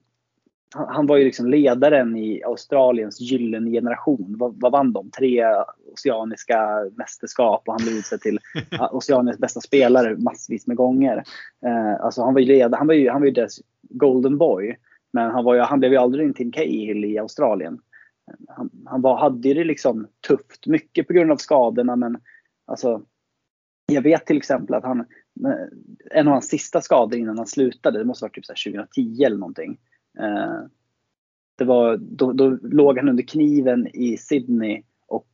[0.71, 4.36] han var ju liksom ledaren i Australiens gyllene generation.
[4.39, 5.12] Vad, vad vann de?
[5.12, 5.45] Tre
[5.93, 8.39] oceaniska mästerskap och han blev utsedd till
[8.91, 11.23] Oceaniens bästa spelare massvis med gånger.
[11.65, 14.75] Eh, alltså han var ju ledare, han var ju, han var ju deras golden boy.
[15.12, 17.80] Men han, var ju, han blev ju aldrig en Tim Cahill i Australien.
[18.47, 22.17] Han, han var, hade det liksom tufft, mycket på grund av skadorna men
[22.67, 23.02] alltså
[23.86, 25.06] jag vet till exempel att han,
[26.12, 29.38] en av hans sista skador innan han slutade, det måste ha varit typ 2010 eller
[29.38, 29.80] någonting.
[30.19, 30.62] Eh,
[31.58, 35.30] det var, då, då låg han under kniven i Sydney och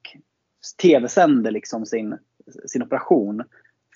[0.81, 2.17] tv-sände liksom sin,
[2.65, 3.43] sin operation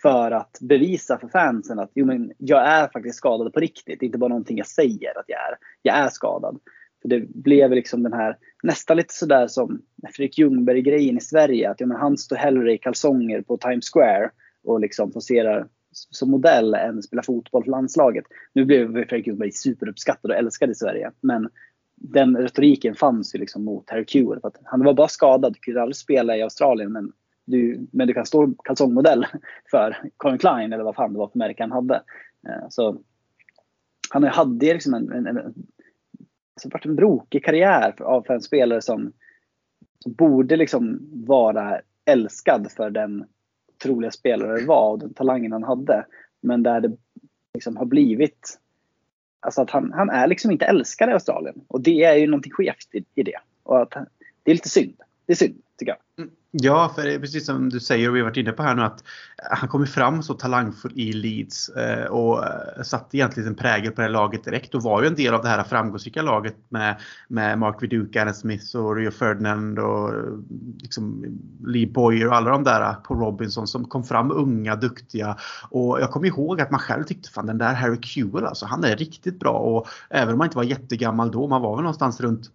[0.02, 4.00] för att bevisa för fansen att jo, men jag är faktiskt skadad på riktigt.
[4.00, 5.58] Det är inte bara någonting jag säger att jag är.
[5.82, 6.60] Jag är skadad.
[7.02, 9.82] För det blev liksom den här, nästan lite sådär som
[10.14, 11.70] Fredrik Ljungberg-grejen i Sverige.
[11.70, 14.30] Att ja, men han står hellre i kalsonger på Times Square
[14.64, 18.26] och liksom poserar som modell än spela fotboll för landslaget.
[18.54, 21.12] Nu blev Fredrik Ljungberg superuppskattad och älskad i Sverige.
[21.22, 21.50] Men
[21.96, 24.40] den retoriken fanns ju liksom mot Harry Kewell.
[24.64, 27.12] han var bara skadad, du kunde aldrig spela i Australien men
[27.46, 29.26] du, men du kan stå kalsongmodell
[29.72, 31.96] för Colin Klein eller vad fan det var för märke han hade.
[32.48, 33.02] Eh, så
[34.10, 38.82] han hade liksom en, en, en, alltså varit en brokig karriär av för en spelare
[38.82, 39.14] som,
[40.00, 43.26] som borde liksom vara älskad för den
[43.80, 46.06] otroliga spelare det var och den talangen han hade.
[46.42, 46.98] Men där det
[47.54, 48.60] liksom har blivit
[49.42, 51.62] Alltså att han, han är liksom inte älskad i Australien.
[51.68, 53.40] Och det är ju någonting skevt i, i det.
[53.64, 53.92] Och att,
[54.44, 54.96] det är lite synd.
[55.26, 55.62] Det är synd,
[56.52, 58.76] Ja, för det är precis som du säger och vi har varit inne på här
[58.76, 59.04] nu att
[59.52, 64.02] han kom fram så talangfull i Leeds eh, och eh, satte egentligen en prägel på
[64.02, 67.00] det här laget direkt och var ju en del av det här framgångsrika laget med,
[67.28, 70.24] med Mark Viduka, Alan Smith och Rio Ferdinand och eh,
[70.82, 71.26] liksom
[71.66, 75.38] Lee Boyer och alla de där på Robinson som kom fram unga, duktiga.
[75.70, 78.84] Och jag kommer ihåg att man själv tyckte fan den där Harry Kewell alltså, han
[78.84, 82.22] är riktigt bra och även om man inte var jättegammal då, man var väl någonstans
[82.22, 82.52] runt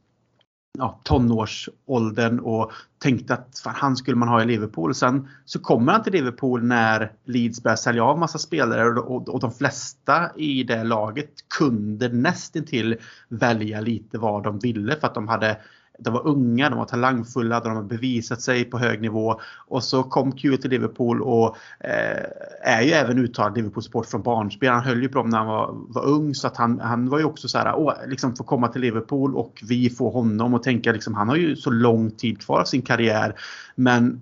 [0.78, 4.94] ja, tonårsåldern och tänkte att fan, han skulle man ha i Liverpool.
[4.94, 9.28] Sen så kommer han till Liverpool när Leeds börjar sälja av massa spelare och, och,
[9.28, 12.96] och de flesta i det laget kunde nästintill
[13.28, 15.56] välja lite vad de ville för att de hade
[15.98, 19.40] de var unga, de var talangfulla, de har bevisat sig på hög nivå.
[19.68, 22.24] Och så kom Q till Liverpool och eh,
[22.62, 24.74] är ju även uttalad Liverpool-sport från barnsben.
[24.74, 27.18] Han höll ju på dem när han var, var ung så att han, han var
[27.18, 30.62] ju också så här, åh, liksom få komma till Liverpool och vi får honom och
[30.62, 33.34] tänka liksom, han har ju så lång tid kvar av sin karriär.
[33.74, 34.20] Men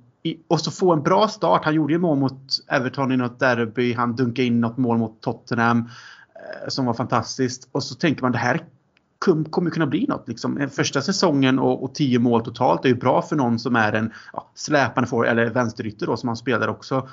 [0.48, 1.64] och så få en bra start.
[1.64, 3.94] Han gjorde ju mål mot Everton i något derby.
[3.94, 7.68] Han dunkade in något mål mot Tottenham eh, som var fantastiskt.
[7.72, 8.62] Och så tänker man det här
[9.50, 10.28] kommer kunna bli något.
[10.28, 10.58] Liksom.
[10.58, 13.92] Eh, första säsongen och, och tio mål totalt är ju bra för någon som är
[13.92, 17.08] en ja, släpande forward eller vänsterytter då som han spelar också.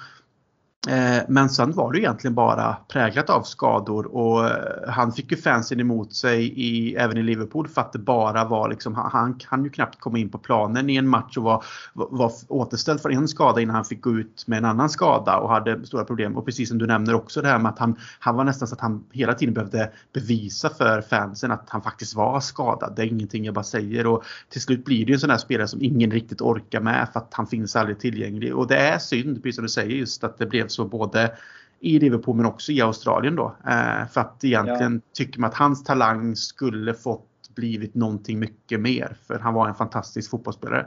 [0.88, 5.38] Eh, men sen var det egentligen bara präglat av skador och eh, han fick ju
[5.38, 9.64] fansen emot sig i, även i Liverpool för att det bara var liksom, han kan
[9.64, 11.64] ju knappt komma in på planen i en match och var,
[11.94, 15.50] var återställd för en skada innan han fick gå ut med en annan skada och
[15.50, 16.38] hade stora problem.
[16.38, 18.76] Och precis som du nämner också det här med att han, han var nästan så
[18.76, 22.94] att han hela tiden behövde bevisa för fansen att han faktiskt var skadad.
[22.96, 25.38] Det är ingenting jag bara säger och till slut blir det ju en sån här
[25.38, 28.56] spelare som ingen riktigt orkar med för att han finns aldrig tillgänglig.
[28.56, 31.32] Och det är synd, precis som du säger, just att det blev så både
[31.80, 33.56] i Liverpool men också i Australien då.
[33.68, 35.12] Eh, för att egentligen ja.
[35.14, 39.18] tycker man att hans talang skulle fått blivit någonting mycket mer.
[39.28, 40.86] För han var en fantastisk fotbollsspelare.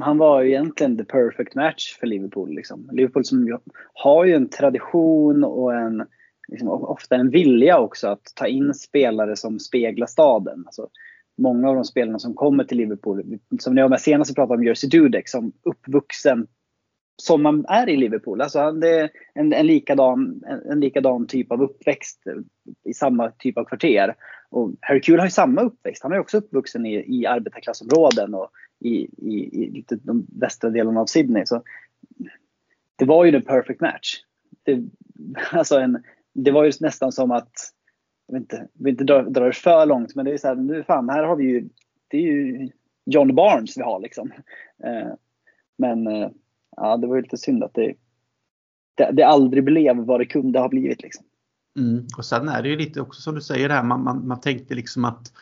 [0.00, 2.54] Han var ju egentligen the perfect match för Liverpool.
[2.54, 2.88] Liksom.
[2.92, 3.58] Liverpool som
[3.94, 6.06] har ju en tradition och en,
[6.48, 10.62] liksom, ofta en vilja också att ta in spelare som speglar staden.
[10.66, 10.88] Alltså,
[11.38, 14.90] många av de spelarna som kommer till Liverpool, som när jag senast pratade om Jersey
[14.90, 16.46] Dudek som uppvuxen
[17.22, 18.40] som man är i Liverpool.
[18.40, 22.22] Alltså det är en, en, likadan, en, en likadan typ av uppväxt
[22.84, 24.14] i samma typ av kvarter.
[24.50, 26.02] Och Harry har ju samma uppväxt.
[26.02, 28.50] Han är också uppvuxen i, i arbetarklassområden och
[28.80, 29.38] i, i,
[29.78, 31.46] i de västra delarna av Sydney.
[31.46, 31.62] Så
[32.96, 34.16] det var ju en perfect match.
[34.62, 34.82] Det,
[35.52, 36.02] alltså en,
[36.34, 37.52] det var ju nästan som att,
[38.26, 40.54] jag vill inte, vill inte dra, dra det för långt, men det är så här,
[40.54, 41.68] nu fan, här har vi ju,
[42.08, 42.70] det är ju
[43.04, 44.32] John Barnes vi har liksom.
[44.84, 45.12] Eh,
[45.76, 46.30] men eh,
[46.80, 47.94] ja, det var ju lite synd att det,
[48.94, 51.02] det, det aldrig blev vad det kunde ha blivit.
[51.02, 51.24] Liksom.
[51.78, 52.06] Mm.
[52.18, 54.74] Och sen är det ju lite också som du säger här, man, man, man tänkte
[54.74, 55.32] liksom att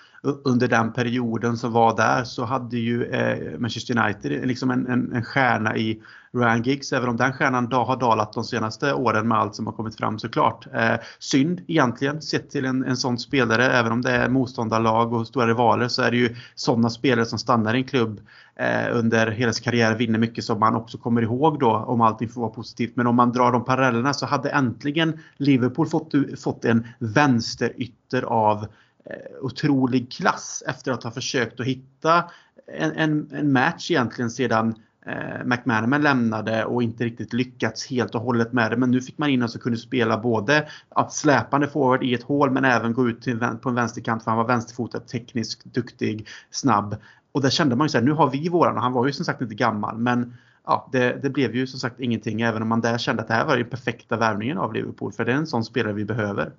[0.45, 5.12] under den perioden som var där så hade ju eh, Manchester United liksom en, en,
[5.12, 6.03] en stjärna i
[6.37, 9.67] Ryan Giggs, även om den stjärnan då har dalat de senaste åren med allt som
[9.67, 10.67] har kommit fram såklart.
[10.75, 15.27] Eh, synd egentligen sett till en, en sån spelare, även om det är motståndarlag och
[15.27, 18.21] stora rivaler så är det ju sådana spelare som stannar i en klubb
[18.57, 22.29] eh, under hela sin karriär, vinner mycket som man också kommer ihåg då om allting
[22.29, 22.97] får vara positivt.
[22.97, 26.12] Men om man drar de parallellerna så hade äntligen Liverpool fått,
[26.43, 28.67] fått en vänsterytter av
[29.11, 32.25] Eh, otrolig klass efter att ha försökt att hitta
[32.66, 34.75] en, en, en match egentligen sedan
[35.07, 38.77] eh, McManaman lämnade och inte riktigt lyckats helt och hållet med det.
[38.77, 42.23] Men nu fick man in och så kunde spela både att släpande forward i ett
[42.23, 46.29] hål men även gå ut till, på en vänsterkant för han var vänsterfotad, teknisk, duktig,
[46.51, 46.97] snabb.
[47.33, 49.12] Och där kände man ju så här, nu har vi våran och han var ju
[49.12, 52.69] som sagt inte gammal men ja, det, det, blev ju som sagt ingenting även om
[52.69, 55.37] man där kände att det här var den perfekta värvningen av Liverpool för det är
[55.37, 56.53] en sån spelare vi behöver.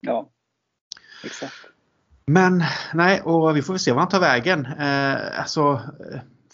[0.00, 0.28] Ja,
[1.24, 1.54] Exakt.
[2.26, 4.66] Men nej, och vi får väl se vad han tar vägen.
[4.66, 5.80] Eh, alltså,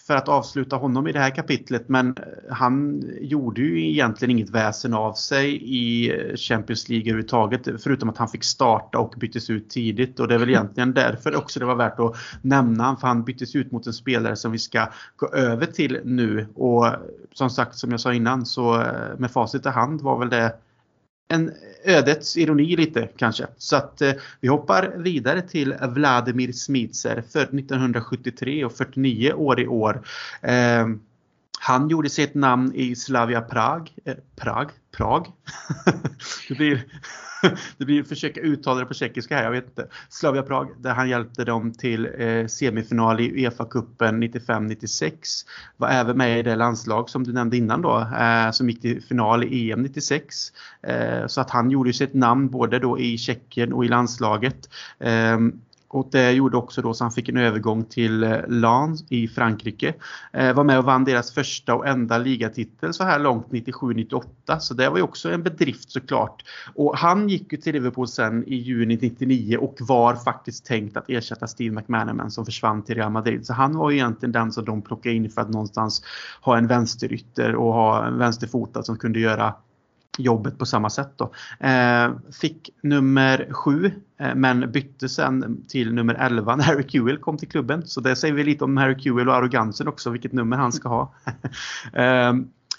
[0.07, 2.17] för att avsluta honom i det här kapitlet men
[2.51, 8.29] han gjorde ju egentligen inget väsen av sig i Champions League överhuvudtaget förutom att han
[8.29, 11.75] fick starta och byttes ut tidigt och det är väl egentligen därför också det var
[11.75, 15.67] värt att nämna för han byttes ut mot en spelare som vi ska gå över
[15.67, 16.87] till nu och
[17.33, 18.85] som sagt som jag sa innan så
[19.19, 20.53] med facit i hand var väl det
[21.29, 21.53] en
[21.87, 23.47] ödets ironi lite kanske.
[23.57, 29.67] Så att eh, vi hoppar vidare till Vladimir Smitser, född 1973 och 49 år i
[29.67, 30.03] år.
[30.43, 30.87] Eh,
[31.59, 33.91] han gjorde sitt namn i Slavia Prag.
[34.05, 34.71] Eh, Prag?
[34.97, 35.27] Prag?
[36.49, 36.85] det blir
[37.79, 39.87] det blir försöka uttala det på tjeckiska här, jag vet inte.
[40.09, 45.13] Slavia Prag där han hjälpte dem till eh, semifinal i Uefa-cupen 95-96.
[45.77, 49.03] Var även med i det landslag som du nämnde innan då, eh, som gick till
[49.03, 50.53] final i EM 96.
[50.83, 54.69] Eh, så att han gjorde sitt namn både då i Tjeckien och i landslaget.
[55.01, 59.29] Ehm, och det gjorde också då så han fick en övergång till eh, Lens i
[59.29, 59.95] Frankrike.
[60.33, 64.59] Eh, var med och vann deras första och enda ligatitel så här långt 97-98.
[64.59, 66.45] Så det var ju också en bedrift såklart.
[66.75, 71.11] Och han gick ju till Liverpool sen i juni 99 och var faktiskt tänkt att
[71.11, 73.47] ersätta Steve McManaman som försvann till Real Madrid.
[73.47, 76.03] Så han var ju egentligen den som de plockade in för att någonstans
[76.41, 79.55] ha en vänsterytter och ha en vänsterfotad som kunde göra
[80.19, 81.11] jobbet på samma sätt.
[81.17, 81.33] Då.
[81.67, 87.39] Eh, fick nummer 7 eh, men bytte sen till nummer 11 när Harry Kewell kom
[87.39, 87.87] till klubben.
[87.87, 90.89] Så det säger vi lite om Harry Kewell och arrogansen också, vilket nummer han ska
[90.89, 91.15] ha.
[91.93, 92.35] Eh,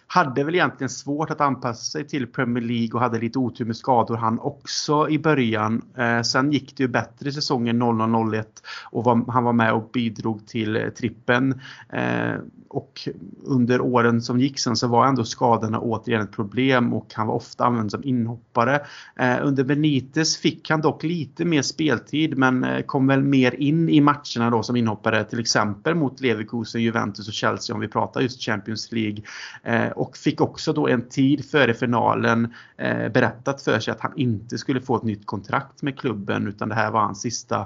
[0.08, 3.78] hade väl egentligen svårt att anpassa sig till Premier League och hade lite otur med
[3.78, 5.82] skador han också i början.
[5.98, 8.46] Eh, sen gick det ju bättre i säsongen 00-01
[8.92, 11.62] och var, han var med och bidrog till eh, trippen.
[11.90, 12.36] Eh,
[12.70, 13.08] och
[13.44, 17.34] under åren som gick sen så var ändå skadorna återigen ett problem och han var
[17.34, 18.82] ofta använd som inhoppare.
[19.16, 23.90] Eh, under Benitez fick han dock lite mer speltid men eh, kom väl mer in
[23.90, 28.22] i matcherna då som inhoppare till exempel mot Leverkusen, Juventus och Chelsea om vi pratar
[28.22, 29.22] just Champions League.
[29.64, 34.18] Eh, och fick också då en tid före finalen eh, berättat för sig att han
[34.18, 37.66] inte skulle få ett nytt kontrakt med klubben utan det här var hans sista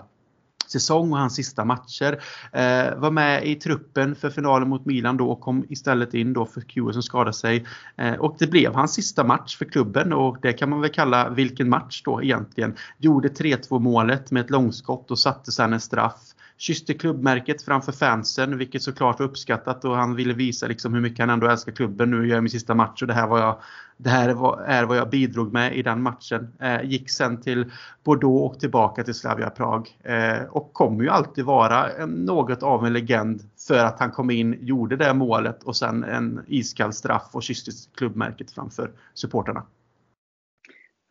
[0.71, 2.21] säsong och hans sista matcher.
[2.51, 6.45] Eh, var med i truppen för finalen mot Milan då och kom istället in då
[6.45, 7.65] för Q som skadade sig.
[7.97, 11.29] Eh, och det blev hans sista match för klubben och det kan man väl kalla
[11.29, 12.75] vilken match då egentligen.
[12.97, 16.21] Gjorde 3-2 målet med ett långskott och satte sedan en straff
[16.61, 21.19] kysste klubbmärket framför fansen, vilket såklart var uppskattat och han ville visa liksom hur mycket
[21.19, 22.11] han ändå älskar klubben.
[22.11, 23.61] Nu gör jag min sista match och det här, var jag,
[23.97, 26.53] det här var, är vad jag bidrog med i den matchen.
[26.59, 27.71] Eh, gick sen till
[28.03, 32.85] Bordeaux och tillbaka till Slavia Prag eh, och kommer ju alltid vara en, något av
[32.85, 37.29] en legend för att han kom in, gjorde det målet och sen en iskall straff
[37.31, 39.63] och kysste klubbmärket framför supporterna.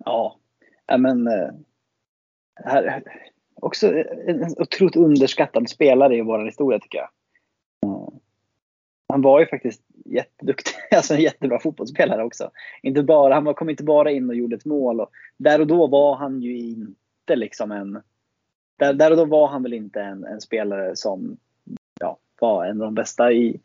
[0.04, 0.36] Ja,
[0.98, 1.50] men eh,
[2.64, 3.02] här,
[3.60, 3.94] också
[4.26, 7.08] en otroligt underskattad spelare i vår historia tycker jag.
[7.86, 8.08] Eh,
[9.08, 12.50] han var ju faktiskt jätteduktig, alltså en jättebra fotbollsspelare också.
[12.82, 15.00] Inte bara, han kom inte bara in och gjorde ett mål.
[15.00, 18.02] Och där och då var han ju inte liksom en...
[18.76, 21.36] Där, där och då var han väl inte en, en spelare som
[22.00, 23.60] ja, var en av de bästa i,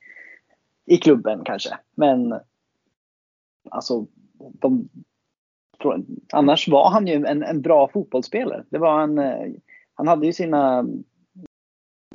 [0.86, 1.77] i klubben kanske.
[1.95, 2.39] Men
[3.69, 4.89] alltså, de,
[6.34, 8.63] annars var han ju en, en bra fotbollsspelare.
[8.69, 9.19] Det var en,
[9.95, 10.86] han hade ju sina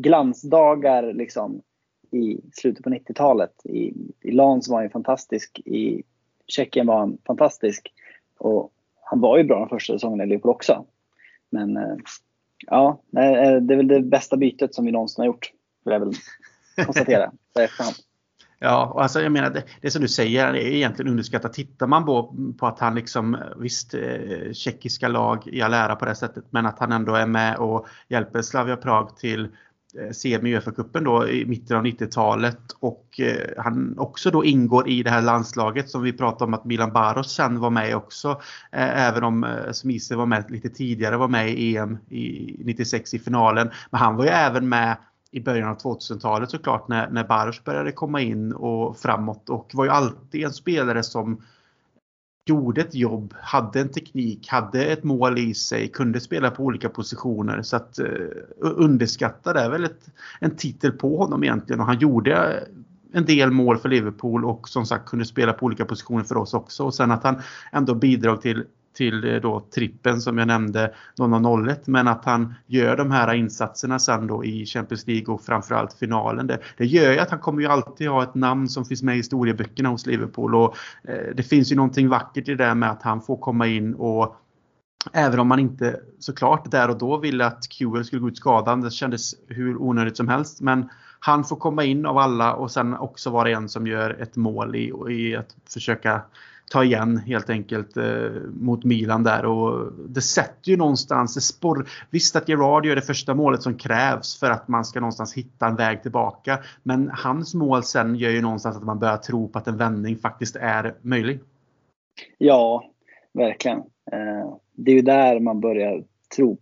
[0.01, 1.63] glansdagar liksom
[2.11, 3.53] i slutet på 90-talet.
[3.65, 5.61] I, I Lans var han fantastisk.
[5.65, 6.03] I
[6.47, 7.93] Tjeckien var han fantastisk.
[8.39, 10.87] Och han var ju bra den första säsongen i Liverpool också.
[11.51, 11.97] Men eh,
[12.67, 15.53] ja, det är väl det bästa bytet som vi någonsin har gjort.
[15.85, 16.13] Vill jag väl
[16.87, 17.97] konstatera så efterhand.
[18.63, 21.53] Ja, och alltså jag menar det, det som du säger är egentligen underskattat.
[21.53, 26.05] Tittar man på, på att han liksom, visst eh, tjeckiska lag i all ära på
[26.05, 29.45] det sättet, men att han ändå är med och hjälper Slavia Prag till
[29.99, 35.03] eh, semi Uefa-cupen då i mitten av 90-talet och eh, han också då ingår i
[35.03, 38.31] det här landslaget som vi pratade om att Milan Baros sen var med också.
[38.73, 43.15] Eh, även om eh, Smise var med lite tidigare, var med i EM i 96
[43.15, 43.71] i finalen.
[43.91, 44.97] Men han var ju även med
[45.31, 49.85] i början av 2000-talet såklart när, när Baros började komma in och framåt och var
[49.85, 51.43] ju alltid en spelare som
[52.47, 56.89] gjorde ett jobb, hade en teknik, hade ett mål i sig, kunde spela på olika
[56.89, 57.63] positioner.
[57.63, 61.87] Så att eh, uh, underskatta det är väl ett, en titel på honom egentligen och
[61.87, 62.65] han gjorde
[63.13, 66.55] en del mål för Liverpool och som sagt kunde spela på olika positioner för oss
[66.55, 66.85] också.
[66.85, 70.95] Och sen att han ändå bidrog till till eh, då trippen som jag nämnde
[71.69, 75.93] 001 men att han gör de här insatserna sen då i Champions League och framförallt
[75.93, 76.47] finalen.
[76.47, 79.15] Det, det gör ju att han kommer ju alltid ha ett namn som finns med
[79.15, 83.03] i historieböckerna hos Liverpool och eh, det finns ju någonting vackert i det med att
[83.03, 84.37] han får komma in och
[85.13, 88.83] Även om man inte såklart där och då ville att QL skulle gå ut skadad.
[88.83, 90.61] Det kändes hur onödigt som helst.
[90.61, 90.89] Men
[91.21, 94.77] han får komma in av alla och sen också vara en som gör ett mål
[94.77, 96.23] i, i att försöka
[96.71, 101.87] ta igen helt enkelt eh, mot Milan där och det sätter ju någonstans, det spår,
[102.11, 105.67] visst att Gerard gör det första målet som krävs för att man ska någonstans hitta
[105.67, 106.59] en väg tillbaka.
[106.83, 110.17] Men hans mål sen gör ju någonstans att man börjar tro på att en vändning
[110.17, 111.41] faktiskt är möjlig.
[112.39, 112.85] Ja,
[113.33, 113.79] verkligen.
[114.13, 116.05] Eh, det är ju där man börjar
[116.37, 116.59] tro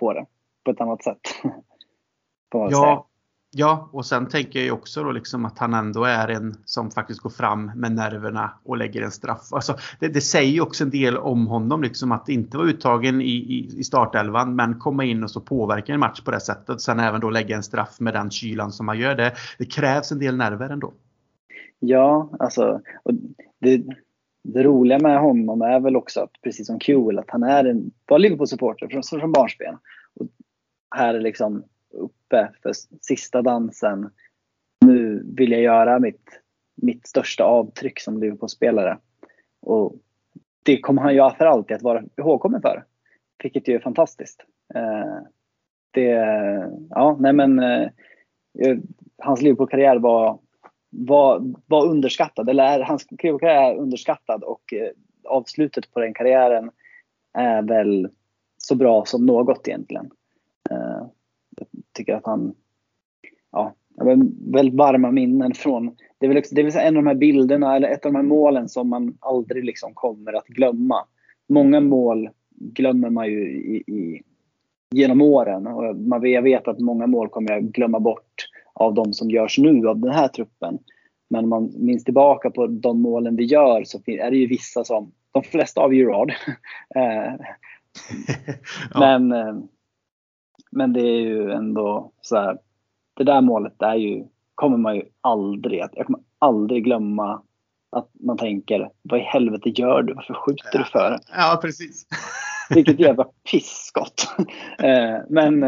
[0.00, 0.26] på det
[0.64, 1.20] på ett annat sätt.
[2.52, 3.06] ja,
[3.52, 6.90] Ja, och sen tänker jag ju också då liksom att han ändå är en som
[6.90, 9.52] faktiskt går fram med nerverna och lägger en straff.
[9.52, 13.20] Alltså, det, det säger ju också en del om honom, liksom att inte vara uttagen
[13.20, 16.80] i, i, i startelvan men komma in och så påverka en match på det sättet.
[16.80, 19.14] Sen även då lägga en straff med den kylan som man gör.
[19.14, 20.92] Det, det krävs en del nerver ändå.
[21.78, 22.80] Ja, alltså
[23.60, 23.82] det,
[24.42, 27.90] det roliga med honom är väl också att precis som Kewell, att han är en,
[28.06, 29.74] var Liverpool-supporter från, från barnsben.
[30.20, 30.26] Och
[30.96, 34.10] här är liksom uppe för sista dansen.
[34.80, 36.40] Nu vill jag göra mitt,
[36.74, 38.98] mitt största avtryck som Liverpool-spelare.
[39.60, 39.94] Och
[40.62, 42.84] det kommer han ju för alltid att vara ihågkommen för.
[43.42, 44.44] Vilket ju är fantastiskt.
[44.74, 45.22] Eh,
[45.90, 46.10] det,
[46.90, 47.88] ja, nej men eh,
[48.60, 48.76] eh
[49.18, 50.38] hans Liverpool-karriär var,
[50.90, 52.48] var, var underskattad.
[52.48, 54.90] Eller är, hans Liverpool-karriär är underskattad och eh,
[55.24, 56.70] avslutet på den karriären
[57.32, 58.08] är väl
[58.58, 60.10] så bra som något egentligen
[60.70, 61.06] eh,
[61.94, 62.54] tycker att han,
[63.52, 63.74] ja,
[64.52, 67.76] väldigt varma minnen från, det är väl, det är väl en av de här bilderna
[67.76, 71.04] eller ett av de här målen som man aldrig liksom kommer att glömma.
[71.48, 74.22] Många mål glömmer man ju i, i
[74.90, 79.12] genom åren och man, jag vet att många mål kommer jag glömma bort av de
[79.12, 80.78] som görs nu av den här truppen.
[81.30, 84.84] Men om man minns tillbaka på de målen vi gör så är det ju vissa
[84.84, 86.32] som, de flesta av Gerard.
[86.94, 87.34] Eh,
[88.94, 89.00] ja.
[89.00, 89.62] Men eh,
[90.70, 92.58] men det är ju ändå så här.
[93.14, 97.42] Det där målet är ju, kommer man ju aldrig att, jag kommer aldrig glömma
[97.90, 100.14] att man tänker vad i helvete gör du?
[100.14, 101.18] Varför skjuter du för?
[101.32, 102.06] Ja, precis.
[102.74, 104.28] Vilket jävla pisskott.
[104.78, 105.58] Eh, men,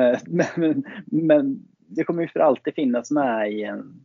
[0.56, 4.04] men, men det kommer ju för alltid finnas med i, en,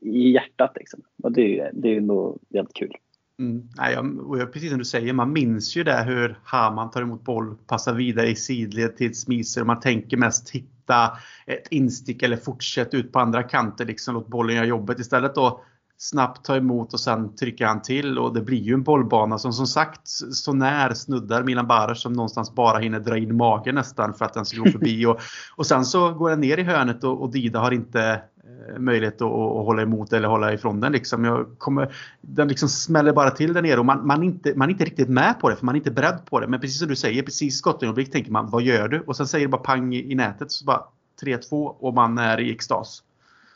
[0.00, 0.72] i hjärtat.
[0.76, 1.02] Liksom.
[1.22, 2.96] Och det, är, det är ju ändå jävligt kul.
[3.38, 3.68] Mm.
[3.76, 7.56] Nej, och precis som du säger, man minns ju det hur Haman tar emot boll,
[7.66, 12.94] passar vidare i sidled till Smiser och Man tänker mest hitta ett instick eller fortsätt
[12.94, 15.00] ut på andra kanter, liksom låt bollen göra jobbet.
[15.00, 15.64] Istället då
[15.98, 19.52] snabbt ta emot och sen trycker han till och det blir ju en bollbana som
[19.52, 20.00] som sagt
[20.32, 24.34] så när snuddar Milan Baros som någonstans bara hinner dra in magen nästan för att
[24.34, 25.06] den ska gå förbi.
[25.06, 25.20] och,
[25.56, 28.22] och sen så går den ner i hörnet och, och Dida har inte
[28.68, 30.92] Eh, möjlighet att, att, hålla emot eller hålla ifrån den.
[30.92, 31.24] Liksom.
[31.24, 34.72] Jag kommer, den liksom smäller bara till där nere och man, man, inte, man är
[34.72, 36.46] inte riktigt med på det för man är inte beredd på det.
[36.46, 39.00] Men precis som du säger, precis skottögonblick tänker man vad gör du?
[39.00, 40.82] Och sen säger det bara pang i, i nätet så bara
[41.22, 43.02] 3-2 och man är i extas.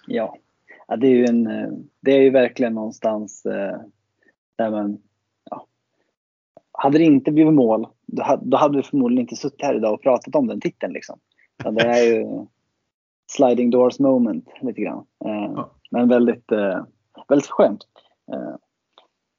[0.06, 0.36] Ja,
[0.88, 1.68] ja det, är ju en, eh,
[2.00, 3.80] det är ju verkligen någonstans eh,
[4.56, 4.98] där man
[5.50, 5.66] ja.
[6.72, 7.86] Hade det inte blivit mål,
[8.40, 10.92] då hade vi förmodligen inte suttit här idag och pratat om den titeln.
[10.92, 11.18] Liksom.
[11.64, 12.26] Ja, det är ju,
[13.30, 15.06] sliding doors moment lite grann.
[15.24, 15.66] Eh.
[15.90, 16.52] Men väldigt,
[17.28, 17.86] väldigt skönt.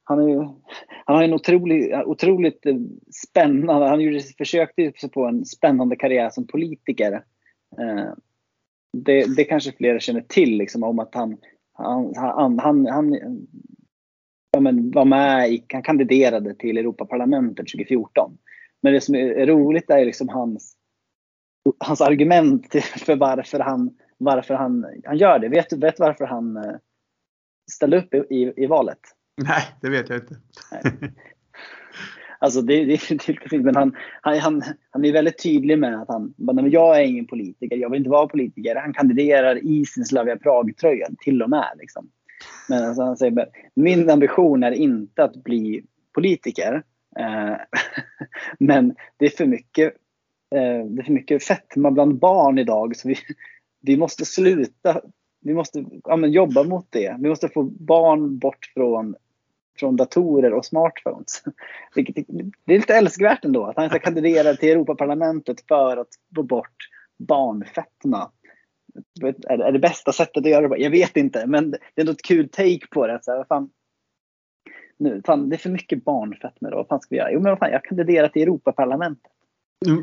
[0.03, 0.37] Han, är ju,
[1.05, 2.65] han har en otrolig, otroligt
[3.27, 7.23] spännande, han försökte sig på en spännande karriär som politiker.
[8.97, 11.37] Det, det kanske fler känner till liksom, om att han,
[11.73, 13.13] han, han, han, han
[14.51, 18.37] ja, men var med i, han kandiderade till Europaparlamentet 2014.
[18.81, 20.75] Men det som är roligt är liksom hans
[21.77, 22.67] hans argument
[23.05, 25.49] för varför han, varför han, han gör det.
[25.49, 26.75] Vet du vet varför han eh,
[27.71, 28.99] ställde upp i, i, valet?
[29.41, 30.35] Nej, det vet jag inte.
[30.71, 31.13] Nej.
[32.39, 32.99] Alltså det, det
[33.49, 37.03] det men han, han, han, han är väldigt tydlig med att han, men jag är
[37.03, 38.75] ingen politiker, jag vill inte vara politiker.
[38.75, 41.69] Han kandiderar i sin Slavia Prag-tröja till och med.
[41.77, 42.09] Liksom.
[42.69, 45.83] Men alltså han säger, min ambition är inte att bli
[46.13, 46.83] politiker.
[47.19, 47.55] Eh,
[48.59, 49.93] men det är för mycket
[50.55, 53.15] eh, det är för mycket fetma bland barn idag så vi,
[53.81, 55.01] vi måste sluta.
[55.41, 57.15] Vi måste ja, men jobba mot det.
[57.19, 59.15] Vi måste få barn bort från,
[59.80, 61.43] från datorer och smartphones.
[61.95, 62.15] Vilket,
[62.65, 66.75] det är lite älskvärt ändå att han ska kandidera till Europaparlamentet för att få bort
[67.19, 68.32] barnfetma.
[69.47, 72.23] Är det bästa sättet att göra det Jag vet inte, men det är ändå ett
[72.23, 73.19] kul take på det.
[73.21, 73.69] Så här, fan,
[74.97, 76.77] nu, fan, det är för mycket barnfetma då.
[76.77, 77.32] Vad fan ska vi göra?
[77.32, 79.32] Jo, men vad fan, jag kandiderar till Europaparlamentet.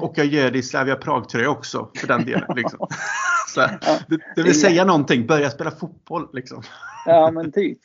[0.00, 2.56] Och jag gör det i Slavia Prag-tröja också för den delen.
[2.56, 2.86] Liksom.
[3.54, 3.60] Så,
[4.08, 6.62] det, det vill säga någonting, börja spela fotboll liksom.
[7.06, 7.78] Ja men typ.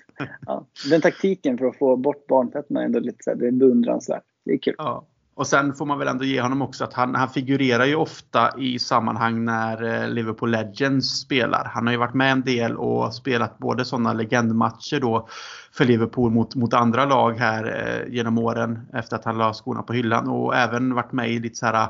[0.46, 0.68] Ja.
[0.90, 4.24] Den taktiken för att få bort barnfetma är ändå lite så här, det är beundransvärt.
[4.46, 4.76] Det är kul.
[4.78, 5.08] Ja.
[5.42, 8.60] Och sen får man väl ändå ge honom också att han, han figurerar ju ofta
[8.60, 11.66] i sammanhang när eh, Liverpool Legends spelar.
[11.66, 15.28] Han har ju varit med en del och spelat både sådana legendmatcher då
[15.72, 19.82] för Liverpool mot, mot andra lag här eh, genom åren efter att han la skorna
[19.84, 21.88] på hyllan och även varit med i lite så här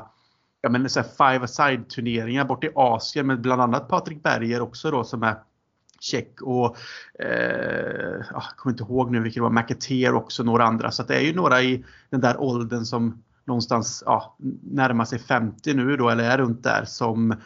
[0.60, 4.60] ja, men så här five side turneringar bort i Asien med bland annat Patrik Berger
[4.60, 5.34] också då som är
[6.00, 6.76] check och
[7.24, 10.90] eh, ah, jag kommer inte ihåg nu vilket det var, McAteer också några andra.
[10.90, 15.74] Så det är ju några i den där åldern som någonstans ja, närmar sig 50
[15.74, 17.38] nu då eller är runt där som eh,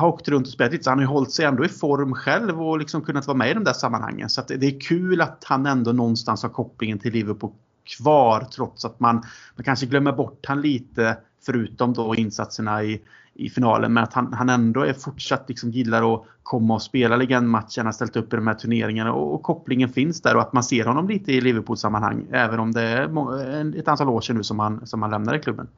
[0.00, 0.84] har åkt runt och spelat lite.
[0.84, 3.50] Så han har ju hållit sig ändå i form själv och liksom kunnat vara med
[3.50, 4.30] i de där sammanhangen.
[4.30, 7.52] Så det är kul att han ändå någonstans har kopplingen till Liverpool
[7.98, 9.14] kvar trots att man,
[9.56, 11.16] man kanske glömmer bort han lite
[11.46, 13.02] förutom då insatserna i,
[13.34, 13.92] i finalen.
[13.92, 17.92] Men att han, han ändå är fortsatt liksom gillar att komma och spela legendmatchen, har
[17.92, 20.84] ställt upp i de här turneringarna och, och, kopplingen finns där och att man ser
[20.84, 24.86] honom lite i Liverpool-sammanhang även om det är ett antal år sedan nu som han,
[24.86, 25.68] som han lämnade klubben.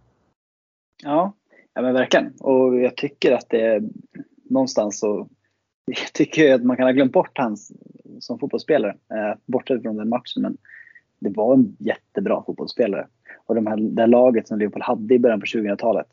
[1.03, 1.33] Ja,
[1.75, 2.33] ja men verkligen.
[2.41, 3.83] Och jag tycker att det är
[4.51, 5.29] någonstans så
[5.87, 7.73] jag tycker att man kan ha glömt bort hans
[8.21, 10.43] som fotbollsspelare, eh, bortsett från den matchen.
[10.43, 10.57] Men
[11.19, 13.07] det var en jättebra fotbollsspelare.
[13.47, 16.07] Och de här, det här laget som Liverpool hade i början på 2000-talet.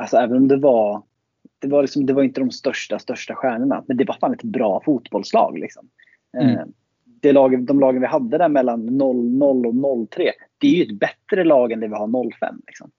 [0.00, 1.02] Alltså även om det var
[1.58, 3.84] det var, liksom, det var inte de största, största stjärnorna.
[3.86, 5.58] Men det var fan ett bra fotbollslag.
[5.58, 5.88] Liksom.
[6.38, 6.56] Mm.
[6.56, 6.64] Eh,
[7.04, 10.32] det lag, de lagen vi hade där mellan 0-0 och 03.
[10.58, 12.60] Det är ju ett bättre lag än det vi har 05.
[12.66, 12.90] Liksom.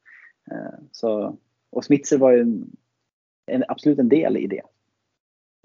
[0.51, 1.37] Eh, så,
[1.71, 2.71] och Smitser var ju en,
[3.45, 4.61] en, absolut en del i det.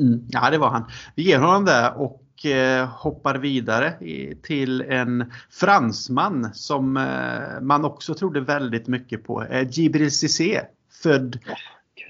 [0.03, 0.85] Mm, ja, det var han.
[1.17, 3.93] Vi ger honom det och Eh, hoppar vidare
[4.43, 6.93] till en fransman som
[7.61, 9.45] man också trodde väldigt mycket på.
[9.71, 10.61] Gibril Cissé,
[11.07, 11.39] född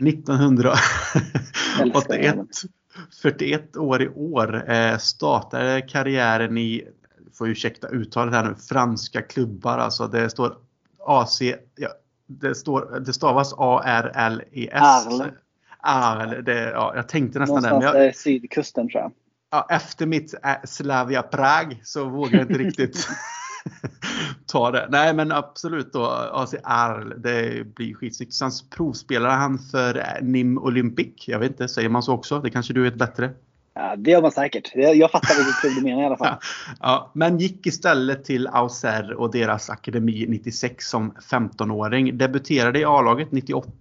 [0.07, 2.37] 1981.
[3.23, 4.65] 41 år i år.
[4.99, 6.89] Startade karriären i,
[7.39, 9.79] får ursäkta uttalet här nu, franska klubbar.
[9.79, 10.57] Alltså det står
[11.07, 11.41] AC,
[11.77, 11.89] ja,
[12.27, 14.83] det, står, det stavas A-R-L-E-S.
[14.83, 15.31] Arl.
[15.79, 18.05] Arl, det, ja, jag tänkte nästan Någonstans det.
[18.05, 19.13] Jag, sydkusten tror jag
[19.51, 23.09] ja, efter mitt äh, Slavia Prag så vågar jag inte riktigt
[24.47, 24.89] ta det.
[24.91, 28.35] Nej men absolut då AC Arl, det blir skitsnyggt.
[28.35, 31.29] Sen provspelade han för äh, NIM Olympic.
[31.29, 32.41] Jag vet inte, säger man så också?
[32.41, 33.31] Det kanske du vet bättre?
[33.75, 34.71] Ja, det gör man säkert.
[34.75, 36.37] Jag fattar vilket klubb du menar i alla fall.
[36.81, 42.19] Ja, men gick istället till Auxerre och deras akademi 96 som 15-åring.
[42.19, 43.73] Debuterade i A-laget 98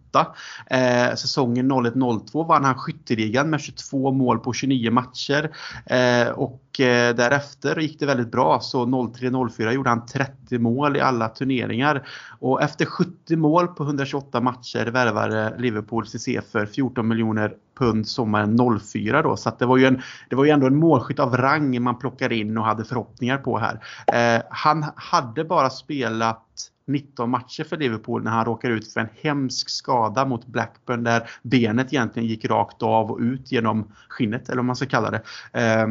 [0.70, 5.52] Eh, säsongen 01-02 vann han skytteligan med 22 mål på 29 matcher.
[5.86, 8.59] Eh, och eh, därefter gick det väldigt bra.
[8.59, 12.07] Så 03-04 gjorde han 30 mål i alla turneringar.
[12.39, 18.07] Och efter 70 mål på 128 matcher värvade eh, Liverpool CC för 14 miljoner pund
[18.07, 19.38] sommaren 04 då.
[19.38, 22.36] Så det var ju en, det var ju ändå en målskytt av rang man plockade
[22.36, 23.80] in och hade förhoppningar på här.
[24.07, 29.09] Eh, han hade bara spelat 19 matcher för Liverpool när han råkar ut för en
[29.21, 34.57] hemsk skada mot Blackburn där benet egentligen gick rakt av och ut genom skinnet eller
[34.57, 35.21] vad man ska kalla det.
[35.53, 35.88] Eh,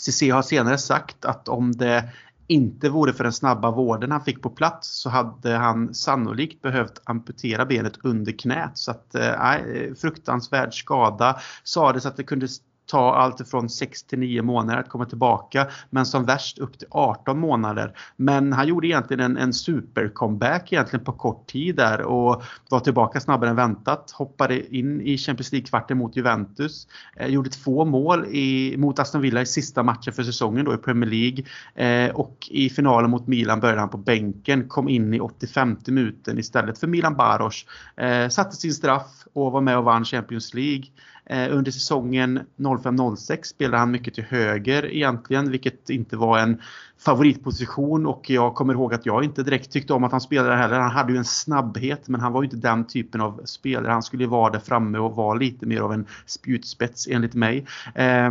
[0.00, 2.08] Cissé har senare sagt att om det
[2.46, 7.00] inte vore för den snabba vården han fick på plats så hade han sannolikt behövt
[7.04, 8.70] amputera benet under knät.
[8.74, 11.40] Så att, eh, fruktansvärd skada.
[11.64, 12.48] Sades att det kunde
[12.90, 15.66] ta allt från 6 till 9 månader att komma tillbaka.
[15.90, 17.92] Men som värst upp till 18 månader.
[18.16, 23.20] Men han gjorde egentligen en, en supercomeback egentligen på kort tid där och var tillbaka
[23.20, 24.10] snabbare än väntat.
[24.10, 26.88] Hoppade in i Champions League-kvarten mot Juventus.
[27.16, 30.76] Eh, gjorde två mål i, mot Aston Villa i sista matchen för säsongen då i
[30.76, 31.44] Premier League.
[31.74, 34.68] Eh, och i finalen mot Milan började han på bänken.
[34.68, 37.66] Kom in i 85 minuten istället för Milan Baros.
[37.96, 40.84] Eh, satte sin straff och var med och vann Champions League.
[41.30, 46.60] Eh, under säsongen 05-06 spelade han mycket till höger egentligen, vilket inte var en
[46.98, 50.78] favoritposition och jag kommer ihåg att jag inte direkt tyckte om att han spelade heller.
[50.78, 53.92] Han hade ju en snabbhet men han var ju inte den typen av spelare.
[53.92, 57.66] Han skulle ju vara där framme och vara lite mer av en spjutspets enligt mig.
[57.94, 58.30] Eh,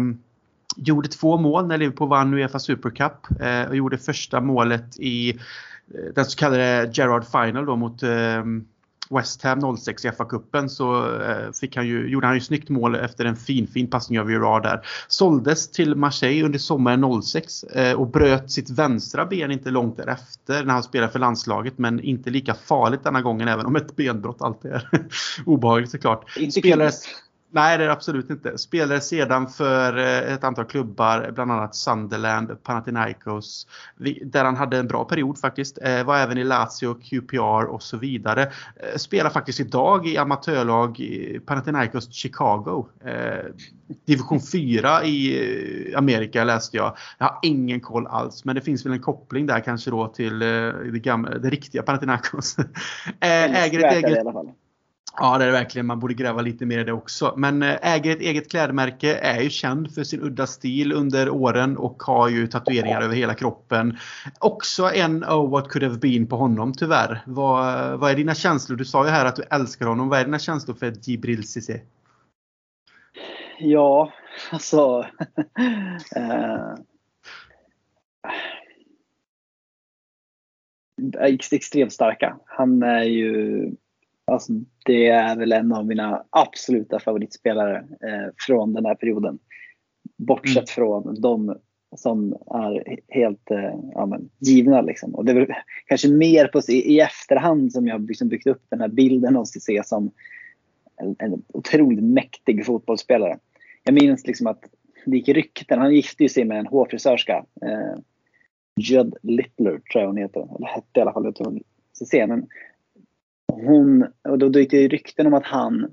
[0.75, 5.29] gjorde två mål när Liverpool vann Uefa Super Cup eh, och gjorde första målet i
[5.29, 8.43] eh, den så kallade Gerard Final då mot eh,
[9.09, 12.95] West Ham 06 i FA-cupen så eh, fick han ju, gjorde han ju snyggt mål
[12.95, 14.81] efter en fin, fin passning av Gerard där.
[15.07, 20.63] Såldes till Marseille under sommaren 06 eh, och bröt sitt vänstra ben inte långt därefter
[20.63, 24.41] när han spelade för landslaget men inte lika farligt denna gången även om ett benbrott
[24.41, 24.89] alltid är
[25.45, 26.29] obehagligt såklart.
[26.51, 27.05] Spelades,
[27.51, 28.57] Nej, det är det absolut inte.
[28.57, 33.67] Spelade sedan för eh, ett antal klubbar, bland annat Sunderland, Panathinaikos,
[34.23, 35.77] där han hade en bra period faktiskt.
[35.81, 38.41] Eh, var även i Lazio, QPR och så vidare.
[38.75, 42.87] Eh, spelar faktiskt idag i amatörlag i Panathinaikos Chicago.
[44.05, 46.97] Division 4 i Amerika läste jag.
[47.17, 50.39] Jag har ingen koll alls, men det finns väl en koppling där kanske då till
[50.39, 52.57] det, gamla, det riktiga Panathinaikos.
[53.19, 54.27] Äger ett eget...
[55.21, 55.85] Ja, det är det verkligen.
[55.85, 57.33] Man borde gräva lite mer i det också.
[57.37, 61.77] Men eh, äger ett eget klädmärke, är ju känd för sin udda stil under åren
[61.77, 63.97] och har ju tatueringar över hela kroppen.
[64.39, 67.21] Också en Oh what could have been på honom tyvärr.
[67.25, 68.77] Vad, vad är dina känslor?
[68.77, 70.09] Du sa ju här att du älskar honom.
[70.09, 71.81] Vad är dina känslor för Jibril Cissé?
[73.59, 74.13] Ja,
[74.51, 75.05] alltså...
[76.15, 76.73] eh,
[81.51, 82.37] extremt starka.
[82.45, 83.71] Han är ju
[84.29, 84.53] Alltså,
[84.85, 89.39] det är väl en av mina absoluta favoritspelare eh, från den här perioden.
[90.17, 90.67] Bortsett mm.
[90.67, 91.55] från de
[91.95, 94.81] som är helt eh, ja, men, givna.
[94.81, 95.15] Liksom.
[95.15, 95.53] Och det är väl
[95.85, 99.45] kanske mer på, i, i efterhand som jag liksom byggt upp den här bilden av
[99.45, 100.11] Cissé som
[101.01, 103.37] en, en otroligt mäktig fotbollsspelare.
[103.83, 104.63] Jag minns liksom att
[105.05, 105.79] det gick rykten.
[105.79, 107.45] Han gifte sig med en hårfrisörska.
[107.61, 107.99] Eh,
[108.79, 110.55] Judd Littler tror jag hon heter.
[110.55, 111.61] Eller hette i alla fall.
[111.93, 112.27] Cissé.
[112.27, 112.47] Men
[113.65, 115.91] hon, och då gick det rykten om att han,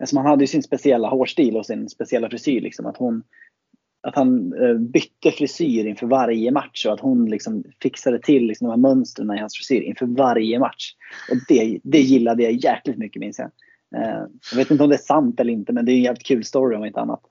[0.00, 3.22] alltså han hade ju sin speciella hårstil och sin speciella frisyr liksom, att hon,
[4.02, 8.68] att han eh, bytte frisyr inför varje match och att hon liksom fixade till liksom
[8.68, 10.94] de här mönstren i hans frisyr inför varje match.
[11.30, 13.50] Och det, det gillade jag jäkligt mycket minns jag.
[14.02, 16.26] Eh, jag vet inte om det är sant eller inte men det är en jävligt
[16.26, 17.22] kul story om inte annat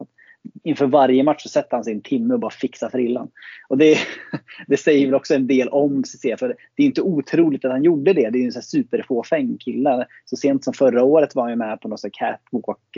[0.64, 3.30] inför varje match så sätter han sig en timme och bara fixar frillan.
[3.70, 3.98] Och det,
[4.68, 6.38] det säger väl också en del om CC.
[6.38, 8.30] För det är inte otroligt att han gjorde det.
[8.30, 10.06] Det är ju en superfåfäng kille.
[10.26, 12.98] Så sent som förra året var han med på någon catwalk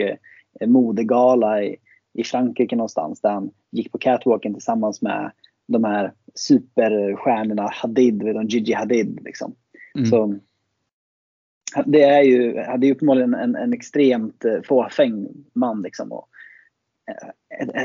[0.60, 1.76] eh, modegala i,
[2.14, 3.20] i Frankrike någonstans.
[3.20, 5.30] Där han gick på catwalken tillsammans med
[5.66, 9.20] de här superstjärnorna Hadid, vet Gigi Hadid.
[9.24, 9.54] Liksom.
[9.94, 10.06] Mm.
[10.10, 10.38] Så,
[11.86, 15.82] det är ju, det är uppenbarligen en, en extremt eh, fåfäng man.
[15.82, 16.28] Liksom, och,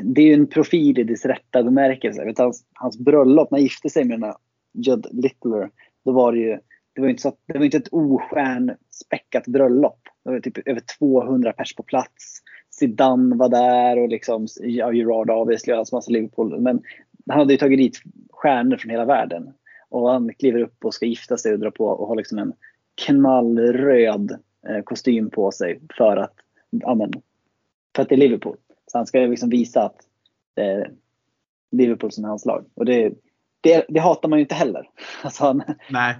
[0.03, 2.33] det är ju en profil i dess rätta bemärkelse.
[2.37, 4.35] Hans, hans bröllop, när han gifte sig med den här
[4.73, 5.69] Judd Littler,
[6.05, 6.59] då var det ju
[6.99, 9.99] det var inte, så, det var inte ett ostjärnspäckat bröllop.
[10.23, 12.41] Det var typ över 200 pers på plats.
[12.69, 16.61] Zidane var där och liksom, ja, Gerard obviously och massa Liverpool.
[16.61, 16.81] Men
[17.29, 17.97] han hade ju tagit dit
[18.29, 19.53] stjärnor från hela världen.
[19.89, 22.53] Och han kliver upp och ska gifta sig och dra på och har liksom en
[23.05, 24.31] knallröd
[24.67, 26.33] eh, kostym på sig för att,
[26.69, 27.13] ja, men,
[27.95, 28.57] för att det är Liverpool.
[28.91, 29.95] Så han ska liksom visa att
[30.55, 30.91] det är
[31.71, 32.65] Liverpool som är hans lag.
[32.73, 33.13] Och det,
[33.61, 34.89] det, det hatar man ju inte heller.
[35.23, 35.63] Alltså han...
[35.89, 36.17] Nej.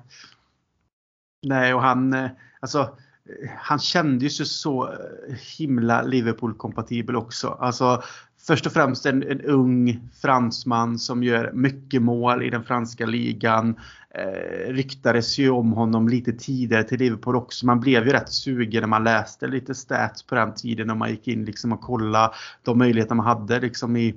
[1.42, 7.48] Nej, och han, eh, alltså, eh, han kände sig så eh, himla Liverpool-kompatibel också.
[7.48, 8.04] Alltså,
[8.50, 13.76] först och främst en, en, ung fransman som gör mycket mål i den franska ligan.
[14.16, 17.66] Eh, ryktades ju om honom lite tidigare till Liverpool också.
[17.66, 21.10] Man blev ju rätt sugen när man läste lite stats på den tiden och man
[21.10, 22.34] gick in liksom och kollade
[22.64, 24.16] de möjligheter man hade liksom i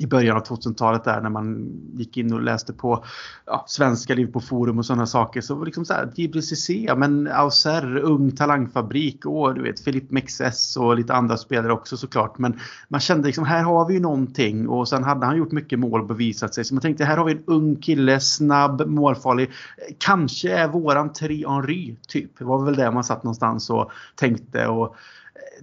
[0.00, 3.04] i början av 2000-talet där när man gick in och läste på
[3.46, 5.40] ja, svenska liv på forum och sådana saker.
[5.40, 10.76] Så var liksom så här, JBCC, men Auser, ung talangfabrik och du vet Filip Mexes
[10.76, 12.38] och lite andra spelare också såklart.
[12.38, 15.78] Men man kände liksom här har vi ju någonting och sen hade han gjort mycket
[15.78, 16.64] mål och bevisat sig.
[16.64, 19.50] Så man tänkte här har vi en ung kille, snabb, målfarlig.
[19.98, 22.38] Kanske är våran Thierry Henry typ.
[22.38, 24.66] Det var väl det man satt någonstans och tänkte.
[24.66, 24.96] Och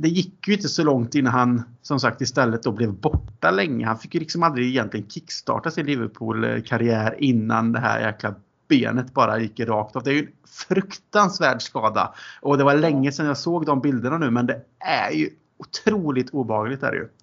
[0.01, 3.85] det gick ju inte så långt innan han som sagt istället då blev borta länge.
[3.85, 8.35] Han fick ju liksom aldrig egentligen kickstarta sin Liverpool-karriär innan det här jäkla
[8.67, 10.03] benet bara gick rakt av.
[10.03, 12.13] Det är ju en fruktansvärd skada.
[12.41, 16.29] Och det var länge sedan jag såg de bilderna nu men det är ju otroligt
[16.29, 17.07] obehagligt är det ju.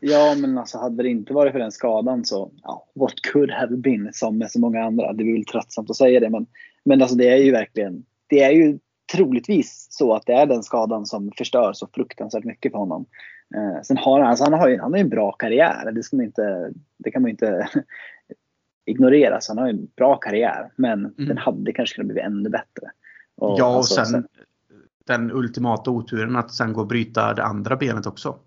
[0.00, 3.76] Ja men alltså hade det inte varit för den skadan så, ja, what could have
[3.76, 5.12] been som med så många andra.
[5.12, 6.46] Det är väl tröttsamt att säga det men,
[6.84, 8.78] men alltså det är ju verkligen, det är ju
[9.12, 13.06] troligtvis så att det är den skadan som förstör så fruktansvärt mycket för honom.
[13.56, 15.92] Eh, sen har han, alltså han har ju han har en bra karriär.
[15.92, 17.68] Det, ska man inte, det kan man ju inte
[18.86, 19.40] ignorera.
[19.40, 20.70] Så han har ju en bra karriär.
[20.76, 21.28] Men mm.
[21.28, 22.90] den hade kanske kunnat bli ännu bättre.
[23.36, 24.26] Och, ja, och alltså, sen, sen,
[25.06, 28.38] den ultimata oturen att sen gå och bryta det andra benet också.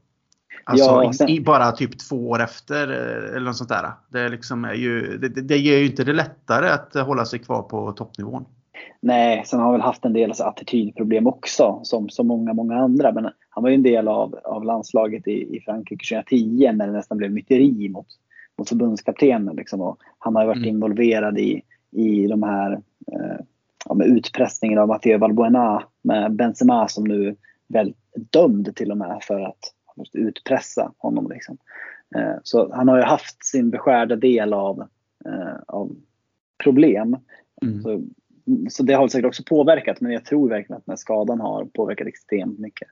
[0.63, 3.91] Alltså ja, sen, i, bara typ två år efter eh, eller något sånt där.
[4.09, 7.61] Det, liksom är ju, det, det, ger ju inte det lättare att hålla sig kvar
[7.61, 8.45] på toppnivån.
[8.99, 12.75] Nej, sen har han väl haft en del alltså, attitydproblem också som så många, många
[12.75, 13.11] andra.
[13.11, 16.93] Men han var ju en del av, av landslaget i, i Frankrike 2010 när det
[16.93, 18.07] nästan blev myteri mot,
[18.57, 19.55] mot förbundskaptenen.
[19.55, 19.81] Liksom.
[19.81, 20.69] Och han har ju varit mm.
[20.69, 21.61] involverad i,
[21.91, 22.71] i de här
[23.11, 23.45] eh,
[23.85, 27.35] ja, med utpressningen av Matteo Valbuena med Benzema som nu
[27.67, 29.73] väl dömd till och med för att
[30.13, 31.29] utpressa honom.
[31.29, 31.57] Liksom.
[32.15, 34.79] Eh, så han har ju haft sin beskärda del av,
[35.25, 35.95] eh, av
[36.63, 37.17] problem.
[37.61, 37.81] Mm.
[37.81, 38.01] Så,
[38.69, 41.65] så, det har säkert också påverkat men jag tror verkligen att den här skadan har
[41.65, 42.87] påverkat extremt mycket.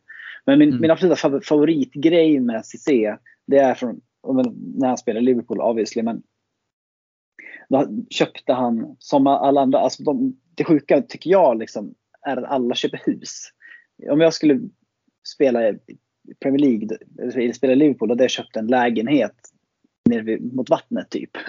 [0.45, 0.82] Men min, mm.
[0.82, 3.16] min absoluta favoritgrej med Cissé
[3.47, 4.02] det är från
[4.76, 6.24] när han spelade i Liverpool obviously men
[7.70, 12.43] då köpte han som alla andra, alltså de, det sjuka tycker jag liksom är att
[12.43, 13.50] alla köper hus.
[14.10, 14.60] Om jag skulle
[15.28, 15.78] spela i
[16.39, 19.36] Premier League, eller spela i Liverpool, då hade jag köpt en lägenhet
[20.10, 21.32] nere mot vattnet typ.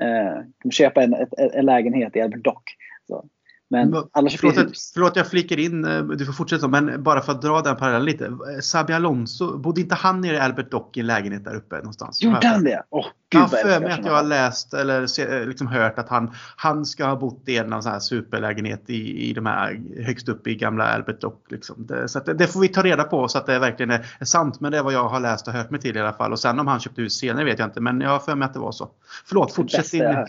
[0.00, 2.76] Eh, köpa en, en, lägenhet i Albert Dock.
[3.06, 3.28] Så.
[3.70, 4.90] Men alla förlåt, hus.
[4.94, 8.04] förlåt jag flikar in, eh, du får fortsätta men bara för att dra den parallellen
[8.04, 8.32] lite.
[8.62, 12.22] Sabi Alonso, bodde inte han nere i Albert Dock i en lägenhet där uppe någonstans?
[12.22, 12.82] Gjorde han det?
[12.90, 16.30] Oh, Gud, jag har för mig att jag har läst eller liksom hört att han,
[16.56, 20.46] han ska ha bott i en av här superlägenhet i, i de här högst upp
[20.46, 21.50] i gamla Albert Dock.
[21.50, 21.86] Liksom.
[21.86, 24.24] Det, så det, det, får vi ta reda på så att det verkligen är, är,
[24.24, 24.60] sant.
[24.60, 26.32] Men det är vad jag har läst och hört mig till i alla fall.
[26.32, 27.80] Och sen om han köpte hus senare vet jag inte.
[27.80, 28.88] Men jag har för mig att det var så.
[29.24, 30.02] Förlåt, fortsätt din.
[30.02, 30.28] Jag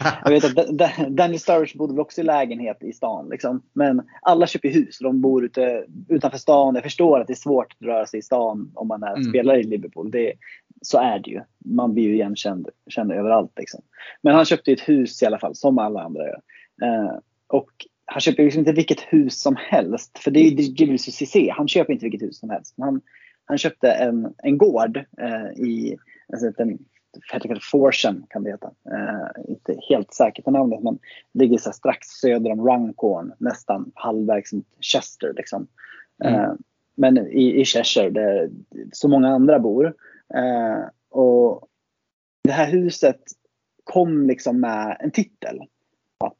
[0.26, 3.28] vet att Danny Sturridge bodde väl också i lägenhet i stan.
[3.28, 3.62] Liksom.
[3.72, 4.98] Men alla köper hus.
[4.98, 6.74] De bor ute, utanför stan.
[6.74, 9.24] Jag förstår att det är svårt att röra sig i stan om man är mm.
[9.24, 10.10] spelare i Liverpool.
[10.10, 10.32] Det,
[10.82, 11.40] så är det ju.
[11.64, 13.52] Man blir ju igenkänd känd överallt.
[13.56, 13.80] Liksom.
[14.22, 16.40] Men han köpte ett hus i alla fall, som alla andra gör.
[16.82, 17.70] Eh, och
[18.04, 20.18] han köper liksom inte vilket hus som helst.
[20.18, 21.50] För det är ju Julius Cissé.
[21.56, 22.74] Han köper inte vilket hus som helst.
[22.78, 23.00] Han,
[23.44, 25.96] han köpte en, en gård eh, i
[26.32, 26.78] alltså en
[27.70, 28.70] Forsen kan det heta.
[28.90, 30.98] Eh, inte helt säker på namnet men
[31.32, 35.32] ligger så strax söder om Runcorn, nästan halvvägs mot Chester.
[35.36, 35.66] Liksom.
[36.24, 36.34] Mm.
[36.34, 36.52] Eh,
[36.94, 38.50] men i, i Cheshire där
[38.92, 39.94] så många andra bor.
[40.34, 41.68] Eh, och
[42.44, 43.20] det här huset
[43.84, 45.60] kom liksom med en titel.
[46.24, 46.38] Att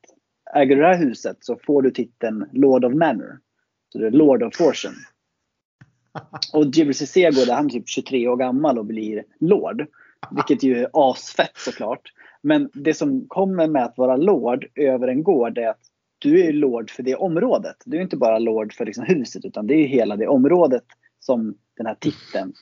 [0.54, 3.38] äger du det här huset så får du titeln Lord of Manor.
[3.92, 4.94] Så det är Lord of Fortune.
[6.52, 9.86] Och Cissé där han är typ 23 år gammal och blir Lord.
[10.30, 12.12] Vilket ju är asfett såklart.
[12.42, 15.80] Men det som kommer med att vara lord över en gård är att
[16.18, 17.76] du är lord för det området.
[17.84, 20.84] Du är inte bara lord för liksom huset utan det är hela det området
[21.20, 22.52] som den här titeln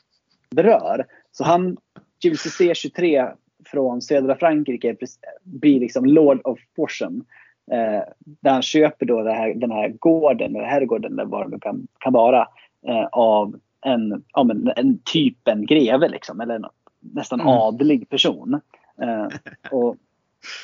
[0.50, 1.06] berör.
[1.32, 1.76] Så han,
[2.24, 3.28] JVCC 23
[3.66, 4.96] från södra Frankrike
[5.42, 7.24] blir liksom Lord of Portion.
[7.70, 11.86] Eh, där han köper då här, den här gården, eller herrgården eller vad det kan,
[11.98, 12.48] kan vara,
[12.88, 16.60] eh, av en, ja, men en typ en greve liksom, eller
[17.00, 17.52] nästan mm.
[17.52, 18.60] adlig person.
[19.02, 19.26] Eh,
[19.70, 19.96] och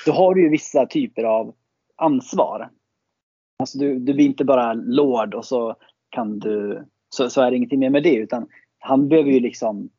[0.07, 1.55] då har du ju vissa typer av
[1.97, 2.71] ansvar.
[3.59, 5.77] Alltså du, du blir inte bara lord och så
[6.09, 8.47] kan du så, så är det ingenting mer med det utan
[8.79, 9.91] han behöver ju liksom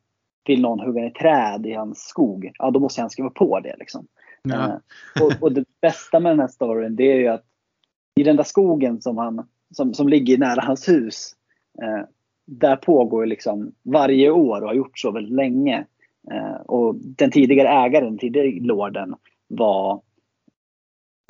[0.45, 3.75] vill någon hugga ner träd i hans skog, ja då måste han skriva på det.
[3.79, 4.07] Liksom.
[4.43, 4.65] Ja.
[4.65, 7.45] Eh, och, och, det bästa med den här storyn det är ju att
[8.15, 11.36] i den där skogen som, han, som, som ligger nära hans hus,
[11.83, 12.07] eh,
[12.45, 15.86] där pågår liksom varje år och har gjort så väldigt länge
[16.65, 19.15] och den tidigare ägaren, den tidigare lorden,
[19.47, 20.01] var,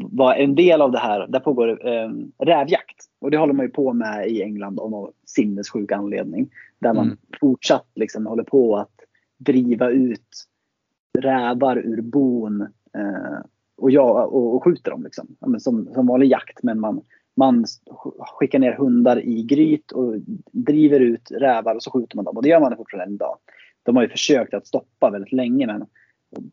[0.04, 1.28] var en del av det här.
[1.28, 3.06] Där pågår eh, rävjakt.
[3.20, 6.50] Och det håller man ju på med i England av någon sinnessjuk anledning.
[6.80, 7.18] Där man mm.
[7.40, 8.96] fortsatt liksom håller på att
[9.38, 10.48] driva ut
[11.20, 12.62] rävar ur bon
[12.98, 13.40] eh,
[13.78, 15.04] och, ja, och, och skjuter dem.
[15.04, 15.28] Liksom.
[15.40, 17.02] Ja, som, som vanlig jakt men man,
[17.36, 17.66] man
[18.20, 20.14] skickar ner hundar i gryt och
[20.52, 22.38] driver ut rävar och så skjuter man dem.
[22.38, 23.38] Och det gör man fortfarande idag.
[23.86, 25.86] De har ju försökt att stoppa väldigt länge men,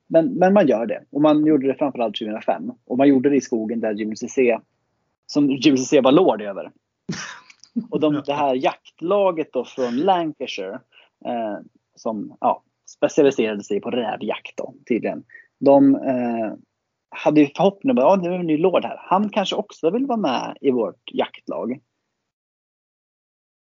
[0.06, 1.04] men, men man gör det.
[1.10, 2.72] Och man gjorde det framförallt 2005.
[2.84, 4.58] Och man gjorde det i skogen där Jimmy CC,
[5.26, 6.70] som Jimmy CC var lord över.
[7.90, 10.80] Och de, det här jaktlaget då från Lancashire
[11.24, 11.58] eh,
[11.94, 15.24] som ja, specialiserade sig på rävjakt då, tydligen.
[15.60, 16.52] De eh,
[17.10, 18.96] hade ju förhoppningen att ja, nu är en ny lord här.
[18.98, 21.80] Han kanske också vill vara med i vårt jaktlag.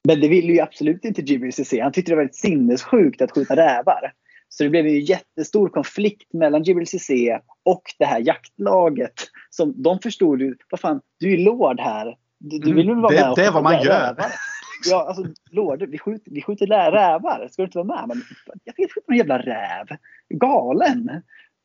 [0.07, 1.79] Men det ville ju absolut inte Jimmy CC.
[1.81, 4.13] Han tyckte det var väldigt sinnessjukt att skjuta rävar.
[4.49, 9.13] Så det blev en jättestor konflikt mellan Jibril Cissé och det här jaktlaget.
[9.49, 12.17] Som de förstod ju, vad fan, du är lord här.
[12.37, 13.83] Du, du vill väl vara det, med Det är vad man gör.
[13.83, 14.31] Rävar.
[14.89, 17.47] Ja, alltså lord, vi skjuter, vi skjuter rävar.
[17.51, 18.07] Ska du inte vara med?
[18.07, 18.23] Men,
[18.63, 19.87] jag vet inte någon jävla räv.
[20.29, 21.11] Galen.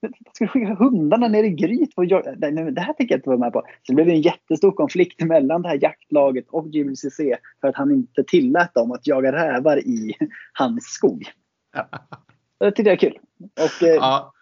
[0.32, 1.90] Ska vi skicka hundarna ner i gryt?
[1.96, 3.62] det här tänker jag inte vara med på.
[3.82, 7.20] Så det blev en jättestor konflikt mellan det här jaktlaget och Jimmy CC
[7.60, 10.14] för att han inte tillät dem att jaga rävar i
[10.52, 11.24] hans skog.
[12.58, 13.18] Det tyckte jag är kul.
[13.54, 14.32] Och, eh, ja.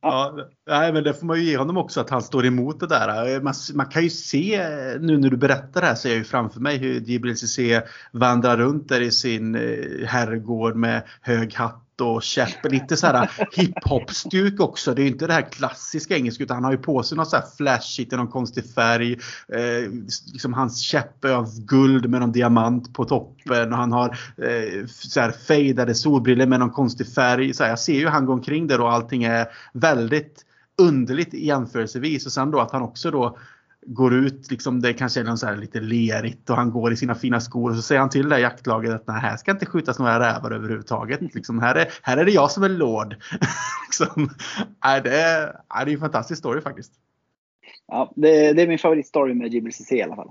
[0.00, 2.86] Ja, nej, men det får man ju ge honom också att han står emot det
[2.86, 3.40] där.
[3.40, 4.60] Man, man kan ju se
[5.00, 7.82] nu när du berättar det här ser jag ju framför mig hur Cissé
[8.12, 12.64] vandrar runt där i sin eh, herrgård med hög hatt och käpp.
[12.64, 14.94] Lite så här hiphop-stuk också.
[14.94, 17.36] Det är inte det här klassiska engelska utan han har ju på sig något så
[17.36, 19.12] här flashigt i någon konstig färg.
[19.48, 19.90] Eh,
[20.32, 24.86] liksom hans käpp är av guld med någon diamant på toppen och han har eh,
[24.86, 27.54] så här fejdade solbrillor med någon konstig färg.
[27.54, 30.42] Så här, jag ser ju han går omkring där och allting är väldigt
[30.78, 33.38] underligt jämförelsevis och sen då att han också då
[33.86, 37.14] går ut, liksom, det kanske är någon så lite lerigt och han går i sina
[37.14, 39.98] fina skor och så säger han till det jaktlaget att nej, här ska inte skjutas
[39.98, 41.34] några rävar överhuvudtaget.
[41.34, 43.16] Liksom, här, är, här är det jag som är lord.
[43.88, 44.30] liksom,
[44.84, 45.46] nej, det, är,
[45.84, 46.92] det är en fantastisk story faktiskt.
[47.88, 50.30] Ja, det, det är min favoritstory med JBCC i alla fall.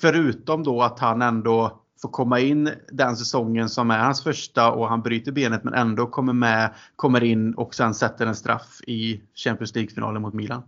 [0.00, 4.88] Förutom då att han ändå får komma in den säsongen som är hans första och
[4.88, 9.22] han bryter benet men ändå kommer med, kommer in och sen sätter en straff i
[9.34, 10.62] Champions League-finalen mot Milan.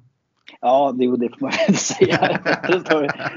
[0.61, 2.41] Ja, det, det får man väl säga.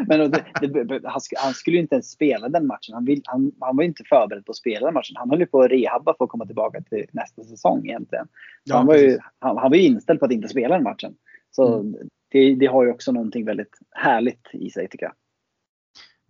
[0.07, 2.93] Men det, det, han, han, skulle ju inte ens spela den matchen.
[2.93, 5.15] Han, vill, han, han var inte förberedd på att spela den matchen.
[5.15, 8.27] Han höll ju på att rehabba för att komma tillbaka till nästa säsong egentligen.
[8.63, 11.15] Ja, han, var ju, han, han, var ju inställd på att inte spela den matchen.
[11.51, 11.95] Så mm.
[12.31, 15.13] det, det har ju också någonting väldigt härligt i sig tycker jag.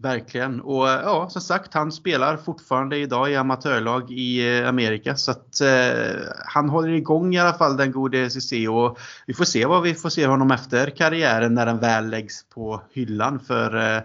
[0.03, 0.61] Verkligen.
[0.61, 5.15] Och eh, ja, som sagt, han spelar fortfarande idag i amatörlag i eh, Amerika.
[5.15, 9.45] Så att eh, han håller igång i alla fall den gode CC och vi får
[9.45, 13.39] se vad vi får se honom efter karriären när den väl läggs på hyllan.
[13.39, 14.03] För eh, eh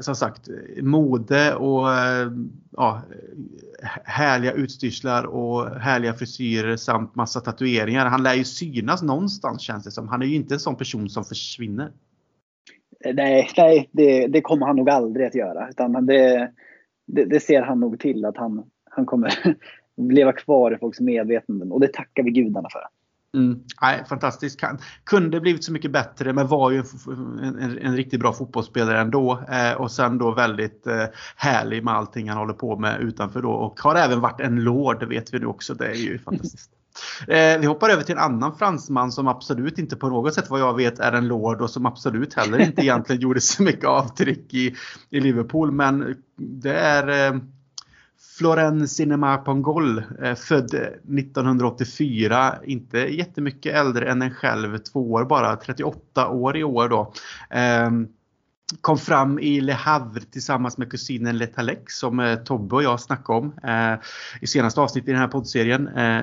[0.00, 0.48] som sagt,
[0.82, 2.30] mode och eh,
[2.76, 3.02] ja,
[4.04, 8.06] härliga utstyrslar och härliga frisyrer samt massa tatueringar.
[8.06, 10.08] Han lär ju synas någonstans känns det som.
[10.08, 11.92] Han är ju inte en sån person som försvinner.
[13.12, 15.68] Nej, nej det, det, kommer han nog aldrig att göra.
[15.68, 16.50] Utan det,
[17.06, 19.56] det, det, ser han nog till att han, han kommer
[20.12, 21.72] leva kvar i folks medvetanden.
[21.72, 22.82] Och det tackar vi gudarna för.
[23.34, 23.60] Mm.
[23.82, 24.60] Nej, fantastiskt.
[25.04, 29.44] Kunde blivit så mycket bättre men var ju en, en, en riktigt bra fotbollsspelare ändå.
[29.50, 31.04] Eh, och sen då väldigt eh,
[31.36, 33.50] härlig med allting han håller på med utanför då.
[33.50, 35.74] Och har även varit en lord vet vi nu också.
[35.74, 36.70] Det är ju fantastiskt.
[37.28, 40.60] Eh, vi hoppar över till en annan fransman som absolut inte på något sätt vad
[40.60, 44.54] jag vet är en lord och som absolut heller inte egentligen gjorde så mycket avtryck
[44.54, 44.74] i,
[45.10, 45.72] i Liverpool.
[45.72, 47.40] Men det är eh,
[48.38, 55.56] Florent Cinema Pongol, eh, född 1984, inte jättemycket äldre än en själv, två år bara,
[55.56, 57.12] 38 år i år då.
[57.50, 57.90] Eh,
[58.80, 63.38] kom fram i Le Havre tillsammans med kusinen Letalec som eh, Tobbe och jag snackade
[63.38, 63.98] om eh,
[64.40, 65.88] i senaste avsnittet i den här poddserien.
[65.88, 66.22] Eh,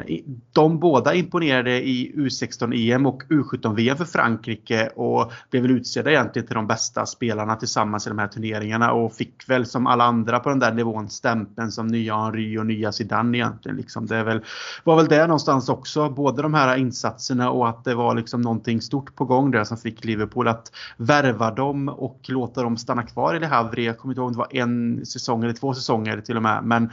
[0.53, 6.55] de båda imponerade i U16-EM och U17-VM för Frankrike och blev väl utsedda egentligen till
[6.55, 10.49] de bästa spelarna tillsammans i de här turneringarna och fick väl som alla andra på
[10.49, 13.77] den där nivån stämpeln som nya Henry och nya Zidane egentligen.
[13.77, 14.05] Liksom.
[14.05, 14.41] Det väl,
[14.83, 18.81] var väl det någonstans också, både de här insatserna och att det var liksom någonting
[18.81, 23.03] stort på gång där som fick Liverpool att värva dem och låta Låta dem stanna
[23.03, 23.83] kvar i Le Havre.
[23.83, 26.63] Jag kommer inte ihåg om det var en säsong eller två säsonger till och med.
[26.63, 26.89] Men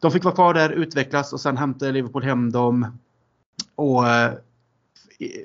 [0.00, 2.98] de fick vara kvar där, utvecklas och sen hämtade Liverpool hem dem.
[3.74, 4.32] Och eh,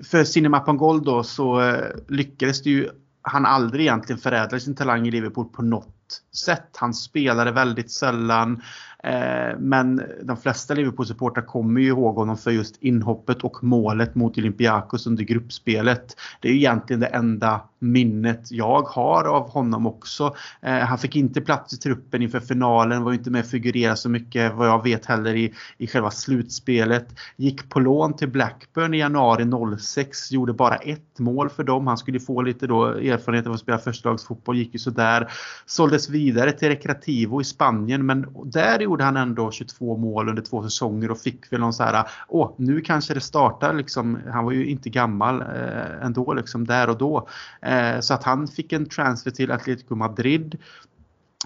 [0.04, 2.90] för Cinema Pangol då så eh, lyckades det ju
[3.22, 6.78] han aldrig egentligen förädla sin talang i Liverpool på något sätt.
[6.78, 8.62] Han spelade väldigt sällan.
[9.04, 14.38] Eh, men de flesta Liverpool-supportrar kommer ju ihåg honom för just inhoppet och målet mot
[14.38, 16.16] Olympiakos under gruppspelet.
[16.42, 20.36] Det är egentligen det enda minnet jag har av honom också.
[20.62, 24.10] Eh, han fick inte plats i truppen inför finalen, var inte med och figurerade så
[24.10, 27.08] mycket vad jag vet heller i, i själva slutspelet.
[27.36, 31.88] Gick på lån till Blackburn i januari 06, gjorde bara ett mål för dem.
[31.88, 35.32] Han skulle få lite då erfarenhet av att spela förstalagsfotboll, gick ju sådär.
[35.66, 40.64] Såldes vidare till Recreativo i Spanien men där gjorde han ändå 22 mål under två
[40.64, 44.20] säsonger och fick väl någon så här, åh nu kanske det startar liksom.
[44.32, 47.28] Han var ju inte gammal eh, ändå liksom där och då.
[47.62, 50.58] Eh, så att han fick en transfer till Atletico Madrid.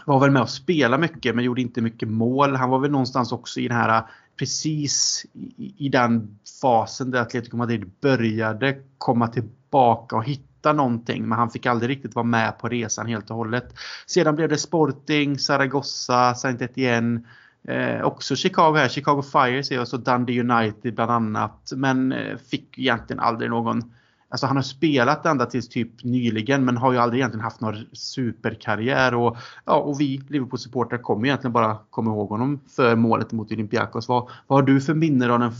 [0.05, 2.55] Var väl med och spelade mycket men gjorde inte mycket mål.
[2.55, 4.03] Han var väl någonstans också i den här
[4.39, 11.37] precis i, i den fasen där Atletico Madrid började komma tillbaka och hitta någonting men
[11.37, 13.73] han fick aldrig riktigt vara med på resan helt och hållet.
[14.05, 17.21] Sedan blev det Sporting, Zaragoza, Saint Etienne
[17.67, 21.71] Eh, också Chicago här, Chicago Fire ser jag så Dundee United bland annat.
[21.75, 23.93] Men eh, fick egentligen aldrig någon
[24.29, 27.85] Alltså han har spelat ända tills typ nyligen men har ju aldrig egentligen haft någon
[27.93, 29.15] superkarriär.
[29.15, 34.07] Och, ja, och vi Liverpool-supportrar kommer egentligen bara komma ihåg honom för målet mot Olympiakos.
[34.07, 35.51] Vad, vad har du för minnen av den,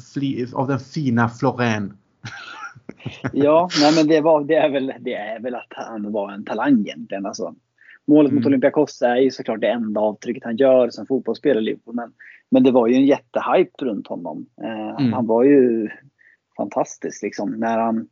[0.53, 1.97] av den fina Florén?
[3.33, 6.45] ja, nej men det, var, det, är väl, det är väl att han var en
[6.45, 7.25] talang egentligen.
[7.25, 7.55] Alltså,
[8.07, 8.41] målet mm.
[8.41, 11.95] mot Olympiakos är ju såklart det enda avtrycket han gör som fotbollsspelare i Liverpool.
[11.95, 12.13] Men,
[12.51, 14.45] men det var ju en jättehype runt honom.
[14.63, 15.13] Eh, mm.
[15.13, 15.89] Han var ju
[16.57, 17.51] fantastisk liksom.
[17.51, 18.07] När han,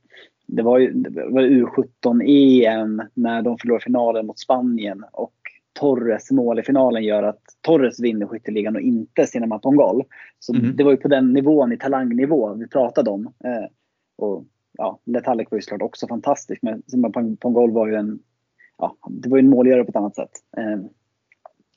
[0.48, 5.34] det var ju det var U17 EM när de förlorade finalen mot Spanien och
[5.80, 10.04] Torres mål i finalen gör att Torres vinner skytteligan och inte Cinema Pongol.
[10.40, 10.76] Så Mm.
[10.76, 13.26] det var ju på den nivån, i talangnivå, vi pratade om.
[13.26, 13.66] Eh,
[14.18, 14.46] och
[14.78, 18.20] ja, Letallek var ju såklart också fantastisk, men Pongol var ju en,
[18.78, 20.32] ja, det var ju en målgörare på ett annat sätt.
[20.58, 20.80] Eh,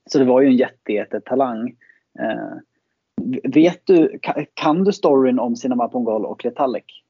[0.07, 1.77] så det var ju en jättejättetalang.
[2.19, 2.59] Eh,
[3.43, 4.19] vet du,
[4.55, 7.03] kan, du storyn om Cinema Pongol och Letallek?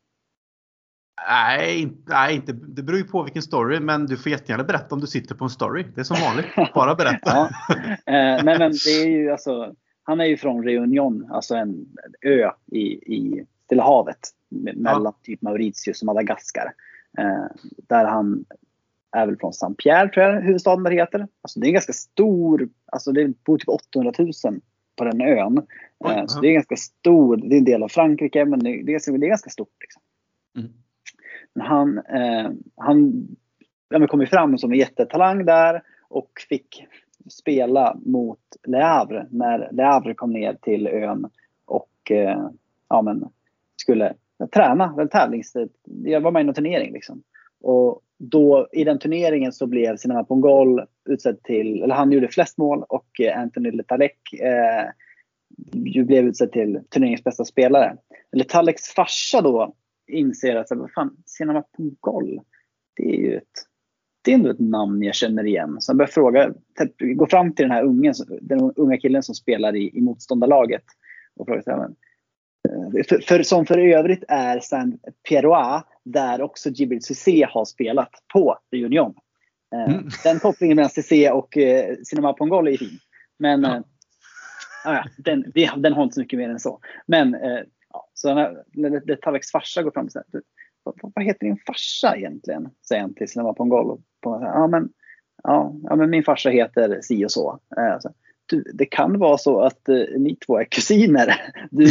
[1.29, 3.81] Nej, nej inte, det beror ju på vilken story.
[3.81, 5.85] Men du får jättegärna berätta om du sitter på en story.
[5.95, 6.47] Det är som vanligt.
[6.75, 7.31] Bara berätta.
[7.31, 7.49] Ja.
[7.89, 12.31] Eh, nej men det är ju alltså, han är ju från Reunion, alltså en, en
[12.31, 12.81] ö i,
[13.15, 14.19] i Stilla havet.
[14.51, 16.73] Me- Mellan typ Mauritius och Madagaskar.
[17.19, 17.45] Eh,
[17.89, 18.45] där han
[19.17, 21.29] är väl från Saint-Pierre tror jag huvudstaden där heter.
[21.43, 24.33] Alltså det är en ganska stor, alltså det bor typ 800 000
[24.97, 25.59] på den ön.
[25.99, 26.29] Oj, Eh, ja.
[26.29, 29.13] så det är ganska stor, det är en del av Frankrike men det, är, ganska-
[29.13, 29.77] det är ganska stort.
[29.81, 30.03] Liksom.
[30.59, 30.73] Mm.
[31.55, 33.27] Men han, eh, han
[33.89, 36.87] ja, kom ju fram som en jättetalang där och fick
[37.31, 41.31] spela mot Le Havre när Le Havre kom ner till ön
[41.65, 42.49] och eh,
[42.89, 43.25] ja, men,
[43.77, 44.15] skulle
[44.53, 44.95] träna.
[44.99, 45.69] En tävlingstid.
[45.85, 46.93] jag var med i någon turnering.
[46.93, 47.23] Liksom.
[47.61, 52.59] Och då, I den turneringen så blev Cinema Pongol utsedd till, eller han gjorde flest
[52.59, 54.85] mål och eh, Anthony Letalek eh,
[56.05, 57.97] blev utsedd till turneringens bästa spelare.
[58.33, 59.75] Letaleks farsa då
[60.07, 62.41] inser att vad fan, Cinema Pongol,
[62.97, 63.67] det är ju ett
[64.27, 65.77] det är ändå ett namn jag känner igen.
[65.81, 69.35] Så han börjar fråga, typ, gå fram till den här ungen, den unga killen som
[69.35, 70.85] spelar i, i motståndarlaget
[71.37, 71.97] och frågar så här, men,
[72.66, 72.66] eh,
[73.09, 78.59] för, för, som för övrigt är Saint Pierrois där också Djibril Cissé har spelat på
[78.73, 79.15] Reunion.
[79.75, 80.09] Eh, Mm.
[80.25, 82.99] Den kopplingen mellan Cissé och eh, Cinema Pongol är fin.
[83.39, 83.77] Men Ja.
[83.77, 83.83] eh,
[84.85, 85.53] ja, den,
[85.83, 86.81] den har inte så mycket mer än så.
[87.07, 87.61] Men eh,
[87.93, 90.27] ja, så när, när Detaleks farsa går fram och säger
[90.83, 92.69] vad, vad- heter din farsa egentligen?
[92.89, 93.91] Säger han till Cinema Pongol.
[93.91, 94.89] Och Pongol säger, ja, men,
[95.43, 97.59] ja, ja, men min farsa heter si och så.
[97.77, 98.13] Eh, så
[98.47, 101.35] du, det kan vara så att eh, ni två är kusiner.
[101.71, 101.87] Du,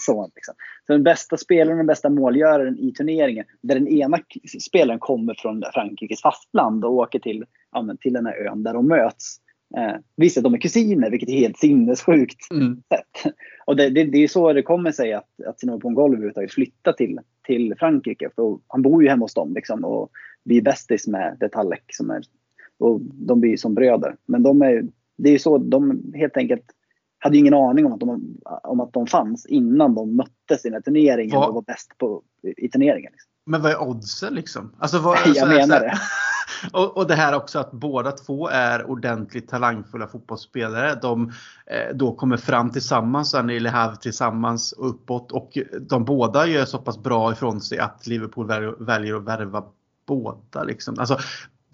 [0.00, 0.54] så, liksom.
[0.86, 4.18] så den bästa spelaren, den bästa målgöraren i turneringen, där den ena
[4.60, 8.88] spelaren kommer från Frankrikes fastland och åker till, ja, till den här ön där de
[8.88, 9.36] möts.
[9.76, 12.82] Eh, visst att de är kusiner, vilket är helt sinnessjukt Mm.
[12.88, 13.34] sätt.
[13.66, 16.92] Och det, det, det är så det kommer sig att, att Sino Pongol överhuvudtaget flyttar
[16.92, 18.30] till, till Frankrike.
[18.34, 20.10] För han bor ju hemma hos dem liksom, och
[20.44, 21.84] blir bästis med Detalek.
[21.88, 22.22] Som är,
[22.78, 24.16] och de blir som bröder.
[24.26, 24.84] Men de är,
[25.16, 26.64] det är ju så, de helt enkelt
[27.18, 30.16] hade ju ingen aning om att de, om att de fanns innan de
[30.62, 32.22] den här turneringen Vad- och var bäst på,
[32.56, 33.12] i turneringen.
[33.12, 33.30] Liksom.
[33.46, 34.72] Men vad är oddsen liksom?
[34.78, 35.98] Alltså, vad, Jag så menar så det.
[36.72, 40.98] Och, och det här också att båda två är ordentligt talangfulla fotbollsspelare.
[41.02, 41.32] De
[41.66, 45.32] eh, då kommer fram tillsammans, sen i Le Havre tillsammans och uppåt.
[45.32, 49.64] Och de båda gör så pass bra ifrån sig att Liverpool väljer, väljer att värva
[50.06, 50.64] båda.
[50.64, 50.94] Liksom.
[50.98, 51.18] Alltså,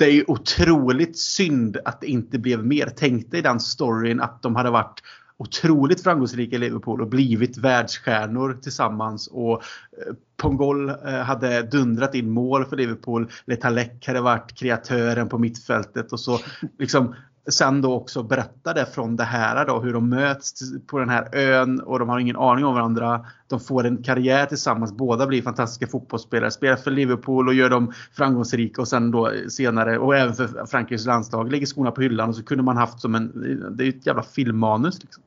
[0.01, 2.93] det är ju otroligt synd att det inte blev mer.
[2.97, 5.03] Tänk dig den storyn att de hade varit
[5.37, 9.27] otroligt framgångsrika i Liverpool och blivit världsstjärnor tillsammans.
[9.27, 13.31] Och eh, Pongol eh, hade dundrat in mål för Liverpool.
[13.45, 16.39] Letalek hade varit kreatören på mittfältet och så
[16.79, 17.15] liksom
[17.53, 21.81] sen då också berättade från det här då hur de möts på den här ön
[21.81, 23.27] och de har ingen aning om varandra.
[23.49, 24.93] De får en karriär tillsammans.
[24.93, 26.51] Båda blir fantastiska fotbollsspelare.
[26.51, 31.07] Spelar för Liverpool och gör dem framgångsrika och sen då senare och även för Frankrikes
[31.07, 33.33] landslag lägger skorna på hyllan och så kunde man haft som en,
[33.77, 35.03] det är ju ett jävla filmmanus.
[35.03, 35.23] Liksom.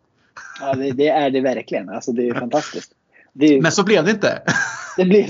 [0.62, 1.90] Ja, det, det är det verkligen.
[1.90, 2.92] Alltså, det är fantastiskt.
[3.34, 4.42] Det är, Men så blev det inte.
[4.98, 5.26] Det blev,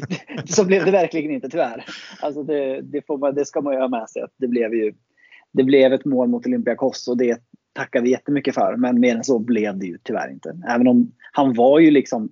[0.46, 1.86] så blev det verkligen inte tyvärr.
[2.22, 4.22] Alltså det, det, får man, det ska man ju ha med sig.
[4.22, 4.94] Att det, blev ju,
[5.54, 7.42] det blev ett mål mot Olympiakos och det
[7.74, 8.76] tackar vi jättemycket för.
[8.78, 10.58] Men mer än så blev det ju tyvärr inte.
[10.68, 12.30] Även om han var ju liksom...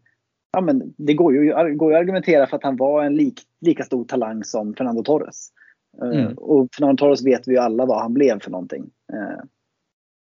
[0.53, 1.39] Ja, men det går ju,
[1.75, 5.03] går ju att argumentera för att han var en lik, lika stor talang som Fernando
[5.03, 5.49] Torres.
[6.01, 6.33] Eh, Mm.
[6.33, 8.89] Och Fernando Torres vet vi ju alla vad han blev för någonting.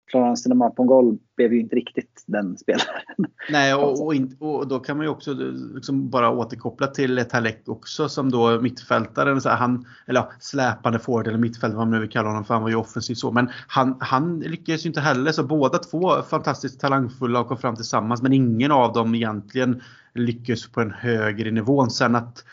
[0.04, 3.02] Uh, Florence Cinema Pongol blev ju inte riktigt den spelaren.
[3.50, 5.32] Nej, och, och, in, och då kan man ju också
[5.74, 9.40] liksom bara återkoppla till Talek också som då mittfältaren.
[9.40, 12.54] Så han, eller ja, släpande forward eller mittfältare vad man nu vill kalla honom för
[12.54, 13.30] han var ju offensiv så.
[13.30, 17.76] Men han, han lyckades ju inte heller så båda två fantastiskt talangfulla och kom fram
[17.76, 19.82] tillsammans men ingen av dem egentligen
[20.14, 21.86] lyckades på en högre nivå.
[21.86, 22.44] Sen att eh,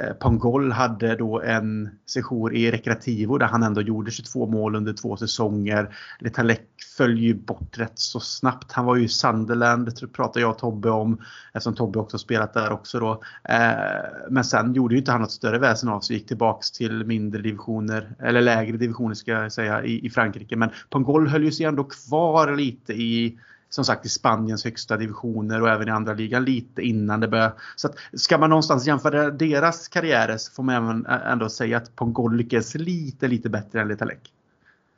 [0.00, 4.92] Eh, Pangol hade då en session i Recreativo där han ändå gjorde 22 mål under
[4.92, 5.96] två säsonger.
[6.18, 8.72] Letalek föll ju bort rätt så snabbt.
[8.72, 11.18] Han var ju i Sunderland, det pratar jag och Tobbe om.
[11.52, 13.22] Eftersom Tobbe också spelat där också då.
[13.44, 16.16] Eh, men sen gjorde ju inte han något större väsen av sig.
[16.16, 20.56] Gick tillbaks till mindre divisioner, eller lägre divisioner ska jag säga, i, i Frankrike.
[20.56, 23.38] Men Pangol höll ju sig ändå kvar lite i
[23.70, 27.52] som sagt i Spaniens högsta divisioner och även i andra ligan lite innan det började.
[27.76, 31.96] Så att, ska man någonstans jämföra deras karriärer så får man även ändå säga att
[31.96, 34.32] Pongolikes är lite, lite bättre än Letalek.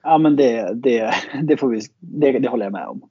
[0.02, 3.02] Ja, men det, det, det, får vi, det, det håller jag med om.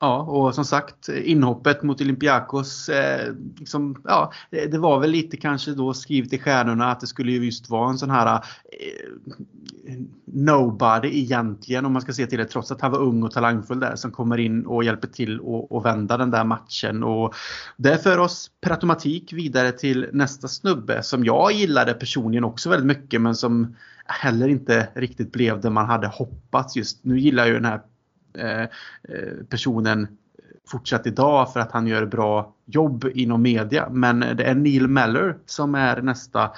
[0.00, 5.70] Ja, och som sagt inhoppet mot Olympiakos, eh, liksom, ja, det var väl lite kanske
[5.70, 11.86] då skrivet i stjärnorna att det skulle just vara en sån här eh, nobody egentligen
[11.86, 14.12] om man ska se till det trots att han var ung och talangfull där som
[14.12, 15.40] kommer in och hjälper till
[15.70, 17.02] att vända den där matchen.
[17.02, 17.34] Och
[17.76, 22.86] det för oss per automatik vidare till nästa snubbe som jag gillade personligen också väldigt
[22.86, 23.76] mycket men som
[24.06, 27.04] heller inte riktigt blev det man hade hoppats just.
[27.04, 27.80] Nu gillar jag ju den här
[28.38, 28.68] Eh, eh,
[29.48, 30.08] personen
[30.68, 33.88] fortsatt idag för att han gör bra jobb inom media.
[33.90, 36.50] Men det är Neil Meller som är nästa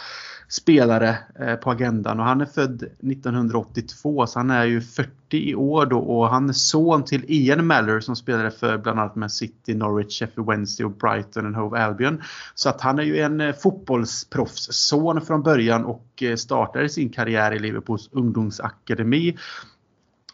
[0.48, 5.54] spelare eh, på agendan och han är född 1982 så han är ju 40 i
[5.54, 9.32] år då och han är son till Ian Meller som spelade för bland annat med
[9.32, 12.22] City, Norwich, Sheffield Wednesday och Brighton och Hove Albion.
[12.54, 18.08] Så att han är ju en fotbollsproffsson från början och startade sin karriär i Liverpools
[18.12, 19.36] ungdomsakademi.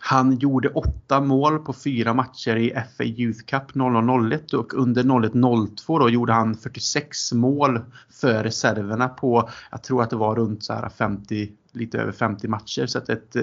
[0.09, 5.99] Han gjorde åtta mål på fyra matcher i FA Youth Cup 0001 och under 01-02
[5.99, 7.81] då gjorde han 46 mål
[8.11, 12.49] för reserverna på, jag tror att det var runt så här 50 lite över 50
[12.49, 12.87] matcher.
[12.87, 13.43] Så att ett eh,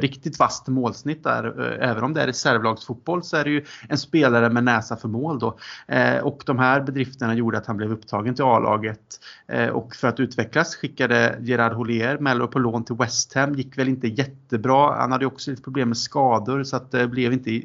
[0.00, 1.44] riktigt vasst målsnitt där.
[1.60, 5.08] Eh, även om det är reservlagsfotboll så är det ju en spelare med näsa för
[5.08, 5.58] mål då.
[5.88, 9.20] Eh, och de här bedrifterna gjorde att han blev upptagen till A-laget.
[9.48, 13.54] Eh, och för att utvecklas skickade Gerard Houllier Mello på lån till West Ham.
[13.54, 14.96] Gick väl inte jättebra.
[15.00, 17.62] Han hade också lite problem med skador så att det blev inte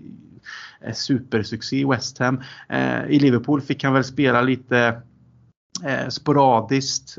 [0.81, 2.41] eh, supersuccé i West Ham.
[2.69, 5.01] Eh, I Liverpool fick han väl spela lite
[5.83, 7.17] eh, sporadiskt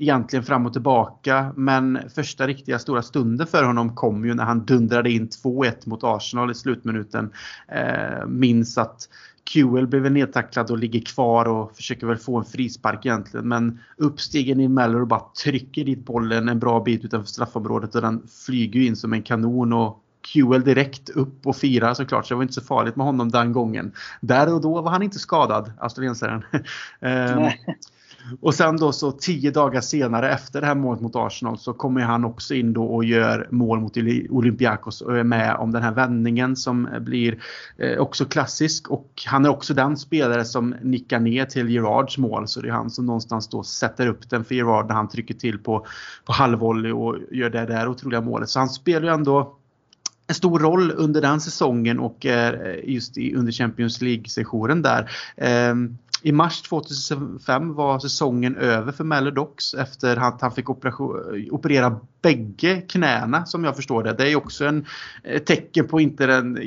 [0.00, 1.52] egentligen fram och tillbaka.
[1.56, 6.04] Men första riktiga stora stunden för honom kom ju när han dundrade in 2-1 mot
[6.04, 7.32] Arsenal i slutminuten.
[7.68, 9.08] Eh, minns att
[9.52, 13.48] QL blev nedtacklad och ligger kvar och försöker väl få en frispark egentligen.
[13.48, 18.02] Men uppstigen i Mellor och bara trycker dit bollen en bra bit utanför straffområdet och
[18.02, 19.72] den flyger in som en kanon.
[19.72, 23.30] Och QL direkt upp och firar såklart, så det var inte så farligt med honom
[23.30, 23.92] den gången.
[24.20, 26.44] Där och då var han inte skadad, australiensaren.
[28.40, 32.00] och sen då så tio dagar senare efter det här målet mot Arsenal så kommer
[32.00, 33.96] han också in då och gör mål mot
[34.30, 37.42] Olympiakos och är med om den här vändningen som blir
[37.78, 38.90] eh, också klassisk.
[38.90, 42.48] Och han är också den spelare som nickar ner till Gerards mål.
[42.48, 45.34] Så det är han som någonstans då sätter upp den för Gerard när han trycker
[45.34, 45.86] till på,
[46.24, 48.48] på halvvolley och gör det där otroliga målet.
[48.48, 49.56] Så han spelar ju ändå
[50.26, 55.10] en stor roll under den säsongen och eh, just under Champions League-sessionen där.
[55.36, 60.70] Ehm, i mars 2005 var säsongen över för Melodox efter att han fick
[61.50, 64.12] operera bägge knäna som jag förstår det.
[64.12, 64.86] Det är också en
[65.46, 66.58] tecken på inte den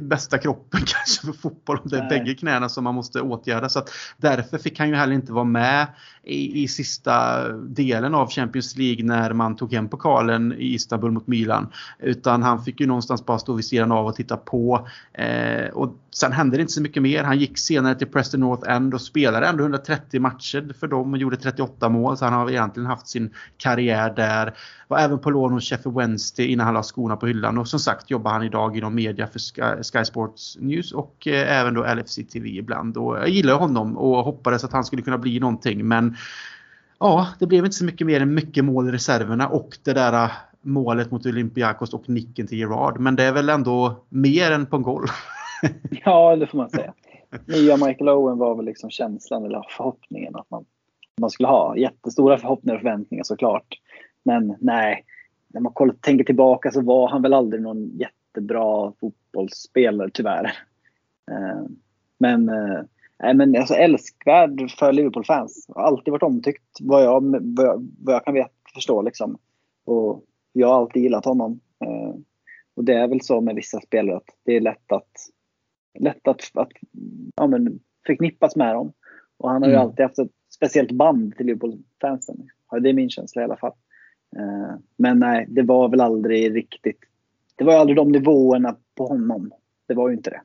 [0.00, 2.08] bästa kroppen kanske för fotboll om det är Nej.
[2.08, 3.68] bägge knäna som man måste åtgärda.
[3.68, 3.82] Så
[4.16, 5.86] därför fick han ju heller inte vara med
[6.22, 11.26] i, i sista delen av Champions League när man tog hem pokalen i Istanbul mot
[11.26, 11.72] Milan.
[11.98, 14.88] Utan han fick ju någonstans bara stå vid sidan av och titta på.
[15.12, 17.24] Eh, och sen hände det inte så mycket mer.
[17.24, 21.18] Han gick senare till Preston North End och spelade ändå 130 matcher för dem och
[21.18, 22.16] gjorde 38 mål.
[22.16, 24.54] Så han har egentligen haft sin karriär där.
[24.88, 27.58] Var även på lån hos Sheffield Wednesday innan han la skorna på hyllan.
[27.58, 31.60] Och som sagt jobbar han idag inom media för Sky, Sky Sports News och eh,
[31.60, 32.96] även då LFC TV ibland.
[32.96, 35.88] Och jag gillar honom och hoppades att han skulle kunna bli någonting.
[35.88, 36.16] Men
[37.00, 40.24] ja, det blev inte så mycket mer än mycket mål i reserverna och det där
[40.24, 40.30] eh,
[40.62, 43.00] målet mot Olympiakos och nicken till Gerard.
[43.00, 45.06] Men det är väl ändå mer än på en goal.
[46.04, 46.94] ja, det får man säga.
[47.46, 50.64] Nya Michael Owen var väl liksom känslan eller förhoppningen att man,
[51.20, 51.76] man skulle ha.
[51.76, 53.66] Jättestora förhoppningar och förväntningar såklart.
[54.28, 55.04] Men nej,
[55.48, 60.44] när man kollar, tänker tillbaka så var han väl aldrig någon jättebra fotbollsspelare tyvärr.
[61.30, 61.62] Eh,
[62.18, 62.82] men äh,
[63.22, 65.66] Nej, men alltså älskvärd för Liverpool-fans.
[65.68, 67.20] Har alltid varit omtyckt vad jag,
[67.56, 69.02] vad jag, vad jag kan vet, förstå.
[69.02, 69.38] Liksom.
[69.84, 71.60] Och jag har alltid gillat honom.
[71.84, 72.14] Eh,
[72.74, 75.10] och det är väl så med vissa spelare att det är lätt att,
[75.98, 76.68] lätt att, att
[77.36, 78.92] ja, men, förknippas med dem.
[79.36, 79.86] Och han har ju mm.
[79.86, 82.48] alltid haft ett speciellt band till Liverpool-fansen.
[82.80, 83.72] Det är min känsla i alla fall.
[84.36, 87.00] Eh, men nej, det var väl aldrig riktigt.
[87.56, 89.52] Det var aldrig de nivåerna på honom.
[89.88, 90.40] Det var ju inte det.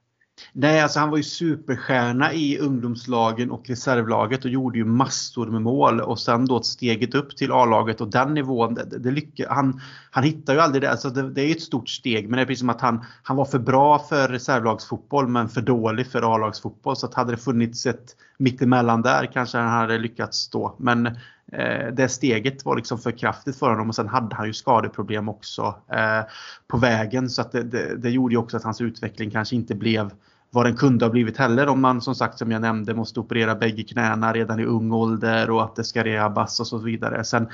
[0.53, 5.61] Nej, alltså han var ju superstjärna i ungdomslagen och reservlaget och gjorde ju massor med
[5.61, 9.81] mål och sen då steget upp till A-laget och den nivån, det, det lyckas, han,
[10.11, 10.91] han hittar ju aldrig det.
[10.91, 13.38] Alltså det, det är ett stort steg men det är precis som att han, han
[13.38, 16.95] var för bra för reservlagsfotboll men för dålig för A-lagsfotboll.
[16.95, 20.75] Så att hade det funnits ett mittemellan där kanske han hade lyckats då.
[20.79, 21.17] Men
[21.54, 25.30] Eh, det steget var liksom för kraftigt för honom och sen hade han ju skadeproblem
[25.30, 26.22] också eh,
[26.68, 27.30] på vägen.
[27.30, 30.11] Så att det, det, det gjorde ju också att hans utveckling kanske inte blev
[30.49, 33.56] vad den kunde ha blivit heller om man som sagt som jag nämnde måste operera
[33.56, 37.23] bägge knäna redan i ung ålder och att det ska rehabas och så vidare.
[37.23, 37.48] Sen,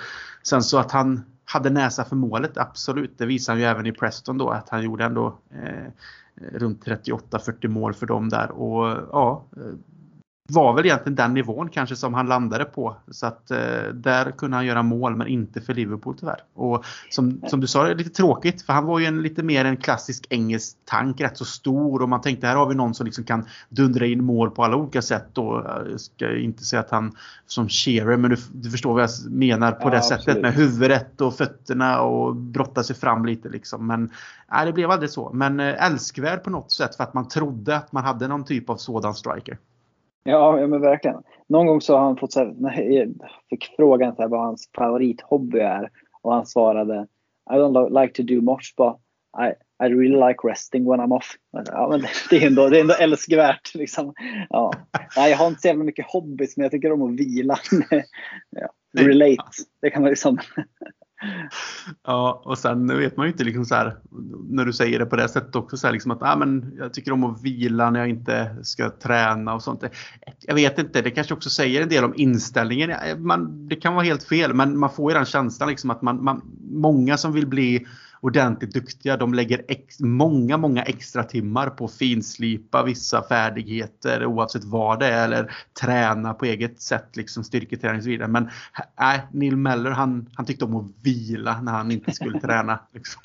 [0.43, 3.17] sen så att han hade näsa för målet, absolut.
[3.17, 5.91] Det visar han ju även i Preston då att han gjorde ändå eh,
[6.53, 8.51] runt 38-40 mål för dem där.
[8.51, 9.61] Och ja, eh,
[10.49, 12.95] var väl egentligen den nivån kanske som han landade på.
[13.11, 13.57] Så att eh,
[13.93, 16.39] där kunde han göra mål men inte för Liverpool tyvärr.
[16.53, 19.43] Och som, som du sa, det är lite tråkigt för han var ju en, lite
[19.43, 22.93] mer en klassisk engelsk tank, rätt så stor och man tänkte här har vi någon
[22.93, 25.37] som liksom kan dundra in mål på alla olika sätt.
[25.37, 27.15] Och jag ska inte säga att han
[27.47, 30.23] som Shearer men du, du förstår vad jag menar på ja, det absolut.
[30.23, 33.87] sättet med huvudet och fötterna och brotta sig fram lite liksom.
[33.87, 34.11] Men
[34.51, 35.31] nej, det blev aldrig så.
[35.33, 38.69] Men eh, älskvärd på något sätt för att man trodde att man hade någon typ
[38.69, 39.57] av sådan striker.
[40.23, 41.23] Ja, ja men verkligen.
[41.47, 43.13] Någon gång så har han fått så här, när jag
[43.49, 45.89] fick frågan så här, vad hans favorithobby är
[46.21, 47.07] och han svarade
[47.51, 48.95] I don't like to do much but
[49.37, 49.53] I,
[49.85, 51.35] I really like resting when I'm off.
[51.51, 53.75] Ja, men det, är ändå, det är ändå älskvärt.
[53.75, 54.13] Liksom.
[54.49, 54.71] Ja.
[55.17, 57.57] Nej, jag har inte så jävla mycket hobbys men jag tycker om att vila.
[58.49, 59.43] ja, relate.
[59.81, 60.37] Det kan man liksom
[62.03, 63.97] Ja, och sen vet man ju inte liksom så här,
[64.49, 66.93] när du säger det på det sättet också så här, liksom att ah, men jag
[66.93, 69.83] tycker om att vila när jag inte ska träna och sånt.
[70.39, 72.91] Jag vet inte, det kanske också säger en del om inställningen.
[73.17, 76.23] Man, det kan vara helt fel, men man får ju den känslan liksom att man,
[76.23, 76.41] man
[76.71, 77.85] många som vill bli
[78.21, 79.17] ordentligt duktiga.
[79.17, 85.05] De lägger ex, många, många extra timmar på att finslipa vissa färdigheter oavsett vad det
[85.05, 85.51] är eller
[85.81, 88.27] träna på eget sätt, liksom styrketräning och så vidare.
[88.27, 88.49] Men
[88.99, 92.79] nej, Neil Meller han, han tyckte om att vila när han inte skulle träna.
[92.93, 93.21] Liksom.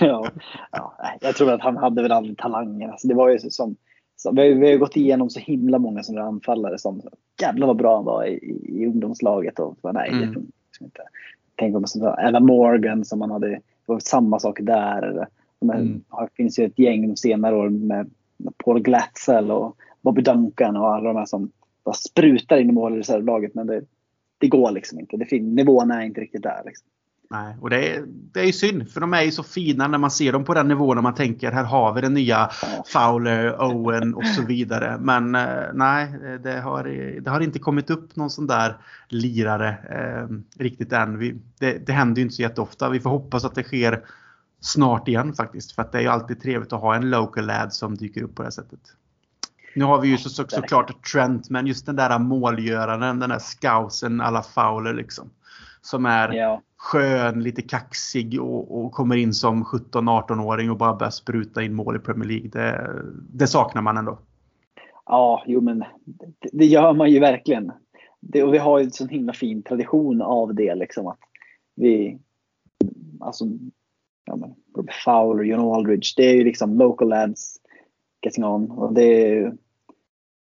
[0.00, 0.30] ja,
[0.72, 2.90] ja, jag tror att han hade väl aldrig talangen.
[2.90, 3.76] Alltså, det var ju som
[4.16, 7.02] så vi, har, vi har gått igenom så himla många som anfallare som
[7.42, 9.58] jävlar vad bra han var i, i, i ungdomslaget.
[9.58, 10.32] Och, nej, mm.
[10.32, 10.40] det
[10.84, 11.02] inte.
[11.56, 11.84] Tänk om
[12.18, 13.60] Ella Morgan som man hade
[13.94, 15.26] var samma sak där.
[15.60, 16.02] Det mm.
[16.36, 18.10] finns ju ett gäng de senare år med
[18.64, 21.52] Paul Glatzel och Bobby Duncan och alla de här som
[21.84, 23.54] bara sprutar in i mål i reservlaget.
[23.54, 23.82] Men det,
[24.38, 25.16] det går liksom inte.
[25.16, 26.62] Det, nivån är inte riktigt där.
[26.66, 26.88] Liksom.
[27.32, 30.10] Nej, och det är, det är synd för de är ju så fina när man
[30.10, 32.50] ser dem på den nivån och man tänker här har vi den nya
[32.86, 34.98] Fowler, Owen och så vidare.
[35.00, 36.12] Men eh, nej,
[36.42, 36.84] det har,
[37.20, 38.76] det har inte kommit upp någon sån där
[39.08, 41.18] lirare eh, riktigt än.
[41.18, 42.88] Vi, det, det händer ju inte så jätteofta.
[42.88, 44.04] Vi får hoppas att det sker
[44.60, 45.72] snart igen faktiskt.
[45.72, 48.34] För att det är ju alltid trevligt att ha en local lad som dyker upp
[48.34, 48.80] på det här sättet.
[49.74, 53.38] Nu har vi ju så, så, såklart Trent, men just den där målgöraren, den där
[53.38, 55.30] scousen alla Fowler liksom.
[55.82, 61.10] Som är ja skön, lite kaxig och, och kommer in som 17-18-åring och bara börjar
[61.10, 62.50] spruta in mål i Premier League.
[62.50, 63.02] Det,
[63.32, 64.18] det saknar man ändå.
[65.06, 67.72] Ja, jo men det, det gör man ju verkligen.
[68.20, 71.18] Det, och vi har ju en sån himla fin tradition av det liksom att
[71.76, 72.18] vi,
[73.20, 73.44] alltså,
[74.24, 77.56] ja men, Robert Fowler, John Aldridge, det är ju liksom local lads
[78.22, 79.40] getting on och det,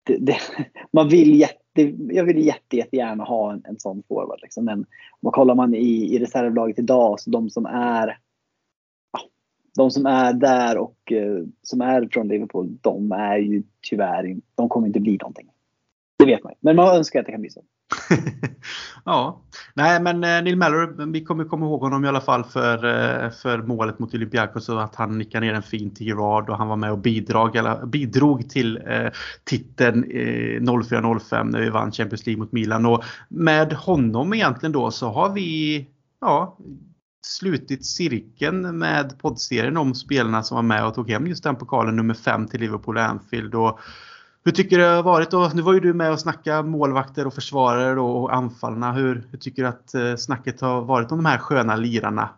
[0.04, 0.38] det, det
[0.92, 4.40] man vill jätte det, jag vill jätte, jättegärna ha en, en sån forward.
[4.42, 4.66] Liksom.
[4.66, 4.86] Men
[5.22, 8.18] om kollar man i, i reservlaget idag, så de som är
[9.78, 14.70] de som är där och eh, som är från Liverpool, de är ju tyvärr de
[14.70, 15.50] kommer inte bli någonting.
[16.20, 16.58] Det vet man ju.
[16.60, 17.62] Men man önskar att det kan bli så.
[19.06, 19.42] ja,
[19.74, 23.32] nej men eh, Neil Mellor, vi kommer komma ihåg honom i alla fall för, eh,
[23.32, 26.68] för målet mot Olympiakos och att han nickade ner en fin till Gerard och han
[26.68, 29.12] var med och bidrog, eller, bidrog till eh,
[29.44, 32.86] titeln eh, 04-05 när vi vann Champions League mot Milan.
[32.86, 35.86] Och med honom egentligen då så har vi
[36.22, 36.58] ja,
[37.26, 41.96] slutit cirkeln med poddserien om spelarna som var med och tog hem just den pokalen
[41.96, 43.56] nummer 5 till Liverpool Anfield.
[43.56, 43.80] Och
[44.48, 45.34] hur tycker du det har varit?
[45.34, 48.94] Och nu var ju du med och snacka målvakter och försvarare och anfallarna.
[48.94, 52.30] Hur, hur tycker du att eh, snacket har varit om de här sköna lirarna?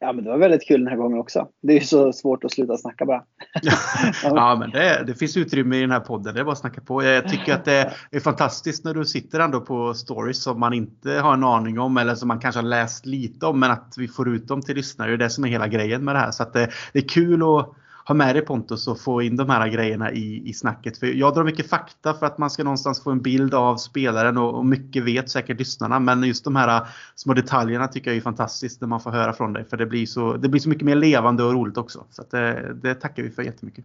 [0.00, 1.48] Ja, men det var väldigt kul den här gången också.
[1.62, 3.22] Det är ju så svårt att sluta snacka bara.
[4.22, 6.34] ja, men det, det, finns utrymme i den här podden.
[6.34, 7.04] Det är bara att snacka på.
[7.04, 11.10] Jag tycker att det är fantastiskt när du sitter ändå på stories som man inte
[11.10, 14.08] har en aning om eller som man kanske har läst lite om men att vi
[14.08, 15.08] får ut dem till lyssnare.
[15.08, 16.30] Det är det som är hela grejen med det här.
[16.30, 17.74] Så det, det är kul att
[18.10, 20.98] ha med dig Pontus och få in de här grejerna i, i snacket.
[20.98, 24.38] För jag drar mycket fakta för att man ska någonstans få en bild av spelaren
[24.38, 25.98] och, och mycket vet säkert lyssnarna.
[25.98, 29.52] Men just de här små detaljerna tycker jag är fantastiskt när man får höra från
[29.52, 29.64] dig.
[29.64, 32.04] För det blir så, det blir så mycket mer levande och roligt också.
[32.10, 33.84] Så det, det tackar vi för jättemycket.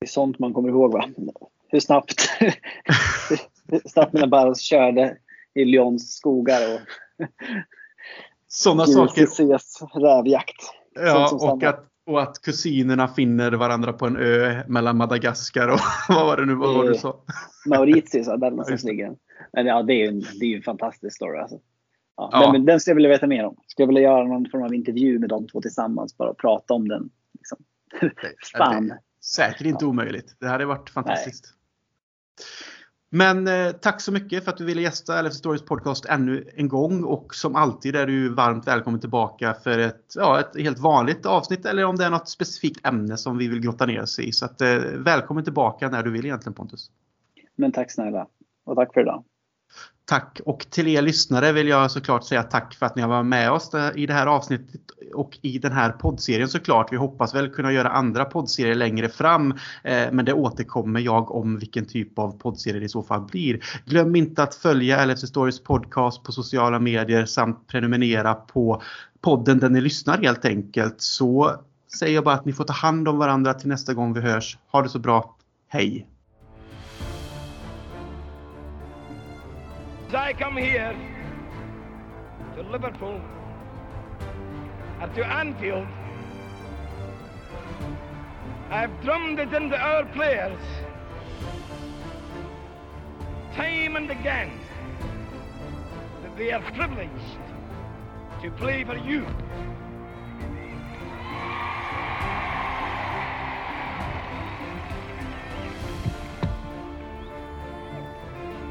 [0.00, 1.04] Det är sånt man kommer ihåg va?
[1.68, 2.30] Hur snabbt,
[3.68, 5.16] hur snabbt man bara körde
[5.54, 6.80] i Lyons skogar och
[8.48, 9.26] sådana saker.
[10.00, 10.56] rävjakt.
[10.94, 16.26] Ja, och att, och att kusinerna finner varandra på en ö mellan Madagaskar och vad
[16.26, 17.24] var det nu vad var du sa?
[17.66, 19.16] Mauritius, där någonstans ligger
[19.52, 21.38] Men ja, det är ju en, det är en fantastisk story.
[21.38, 21.60] Alltså.
[22.16, 22.52] Ja, ja.
[22.52, 23.56] Den, den skulle jag vilja veta mer om.
[23.66, 26.88] Skulle jag vilja göra någon form av intervju med de två tillsammans bara prata om
[26.88, 27.10] den.
[27.38, 27.58] Liksom.
[28.56, 28.92] Fan.
[29.24, 29.88] Säkert inte ja.
[29.88, 30.36] omöjligt.
[30.40, 31.54] Det hade varit fantastiskt.
[33.12, 36.68] Men eh, tack så mycket för att du ville gästa LF Stories podcast ännu en
[36.68, 41.26] gång och som alltid är du varmt välkommen tillbaka för ett, ja, ett helt vanligt
[41.26, 44.32] avsnitt eller om det är något specifikt ämne som vi vill grotta ner oss i.
[44.32, 46.90] Så att, eh, välkommen tillbaka när du vill egentligen Pontus.
[47.56, 48.26] Men tack snälla
[48.64, 49.24] och tack för idag.
[50.10, 53.26] Tack och till er lyssnare vill jag såklart säga tack för att ni har varit
[53.26, 54.80] med oss i det här avsnittet
[55.14, 56.92] och i den här poddserien såklart.
[56.92, 59.50] Vi hoppas väl kunna göra andra poddserier längre fram
[59.84, 63.60] eh, men det återkommer jag om vilken typ av poddserie det i så fall blir.
[63.86, 68.82] Glöm inte att följa LFC Stories podcast på sociala medier samt prenumerera på
[69.20, 71.00] podden där ni lyssnar helt enkelt.
[71.00, 71.54] Så
[71.98, 74.58] säger jag bara att ni får ta hand om varandra till nästa gång vi hörs.
[74.72, 75.36] Ha det så bra.
[75.68, 76.06] Hej!
[80.10, 80.92] As I come here
[82.56, 83.20] to Liverpool
[85.00, 85.86] and to Anfield,
[88.70, 90.58] I've drummed it into our players
[93.54, 94.50] time and again
[96.24, 97.38] that they are privileged
[98.42, 99.24] to play for you.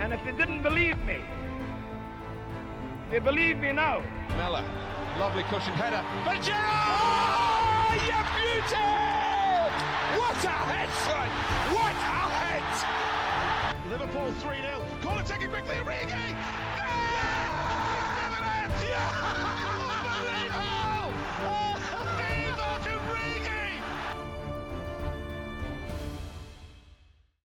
[0.10, 1.18] And if they didn't believe me,
[3.12, 4.02] they believe me now.
[4.38, 4.66] Mella,
[5.20, 6.04] lovely cushion header.
[6.26, 8.02] For Gerrard!
[8.10, 8.90] You beauty!
[10.18, 11.30] What a head, son!
[11.76, 12.66] What a head!
[13.92, 14.82] Liverpool 3 0.
[15.04, 16.36] Corner taken quickly, Origi!
[16.76, 17.30] Yeah!
[18.90, 19.49] Yeah!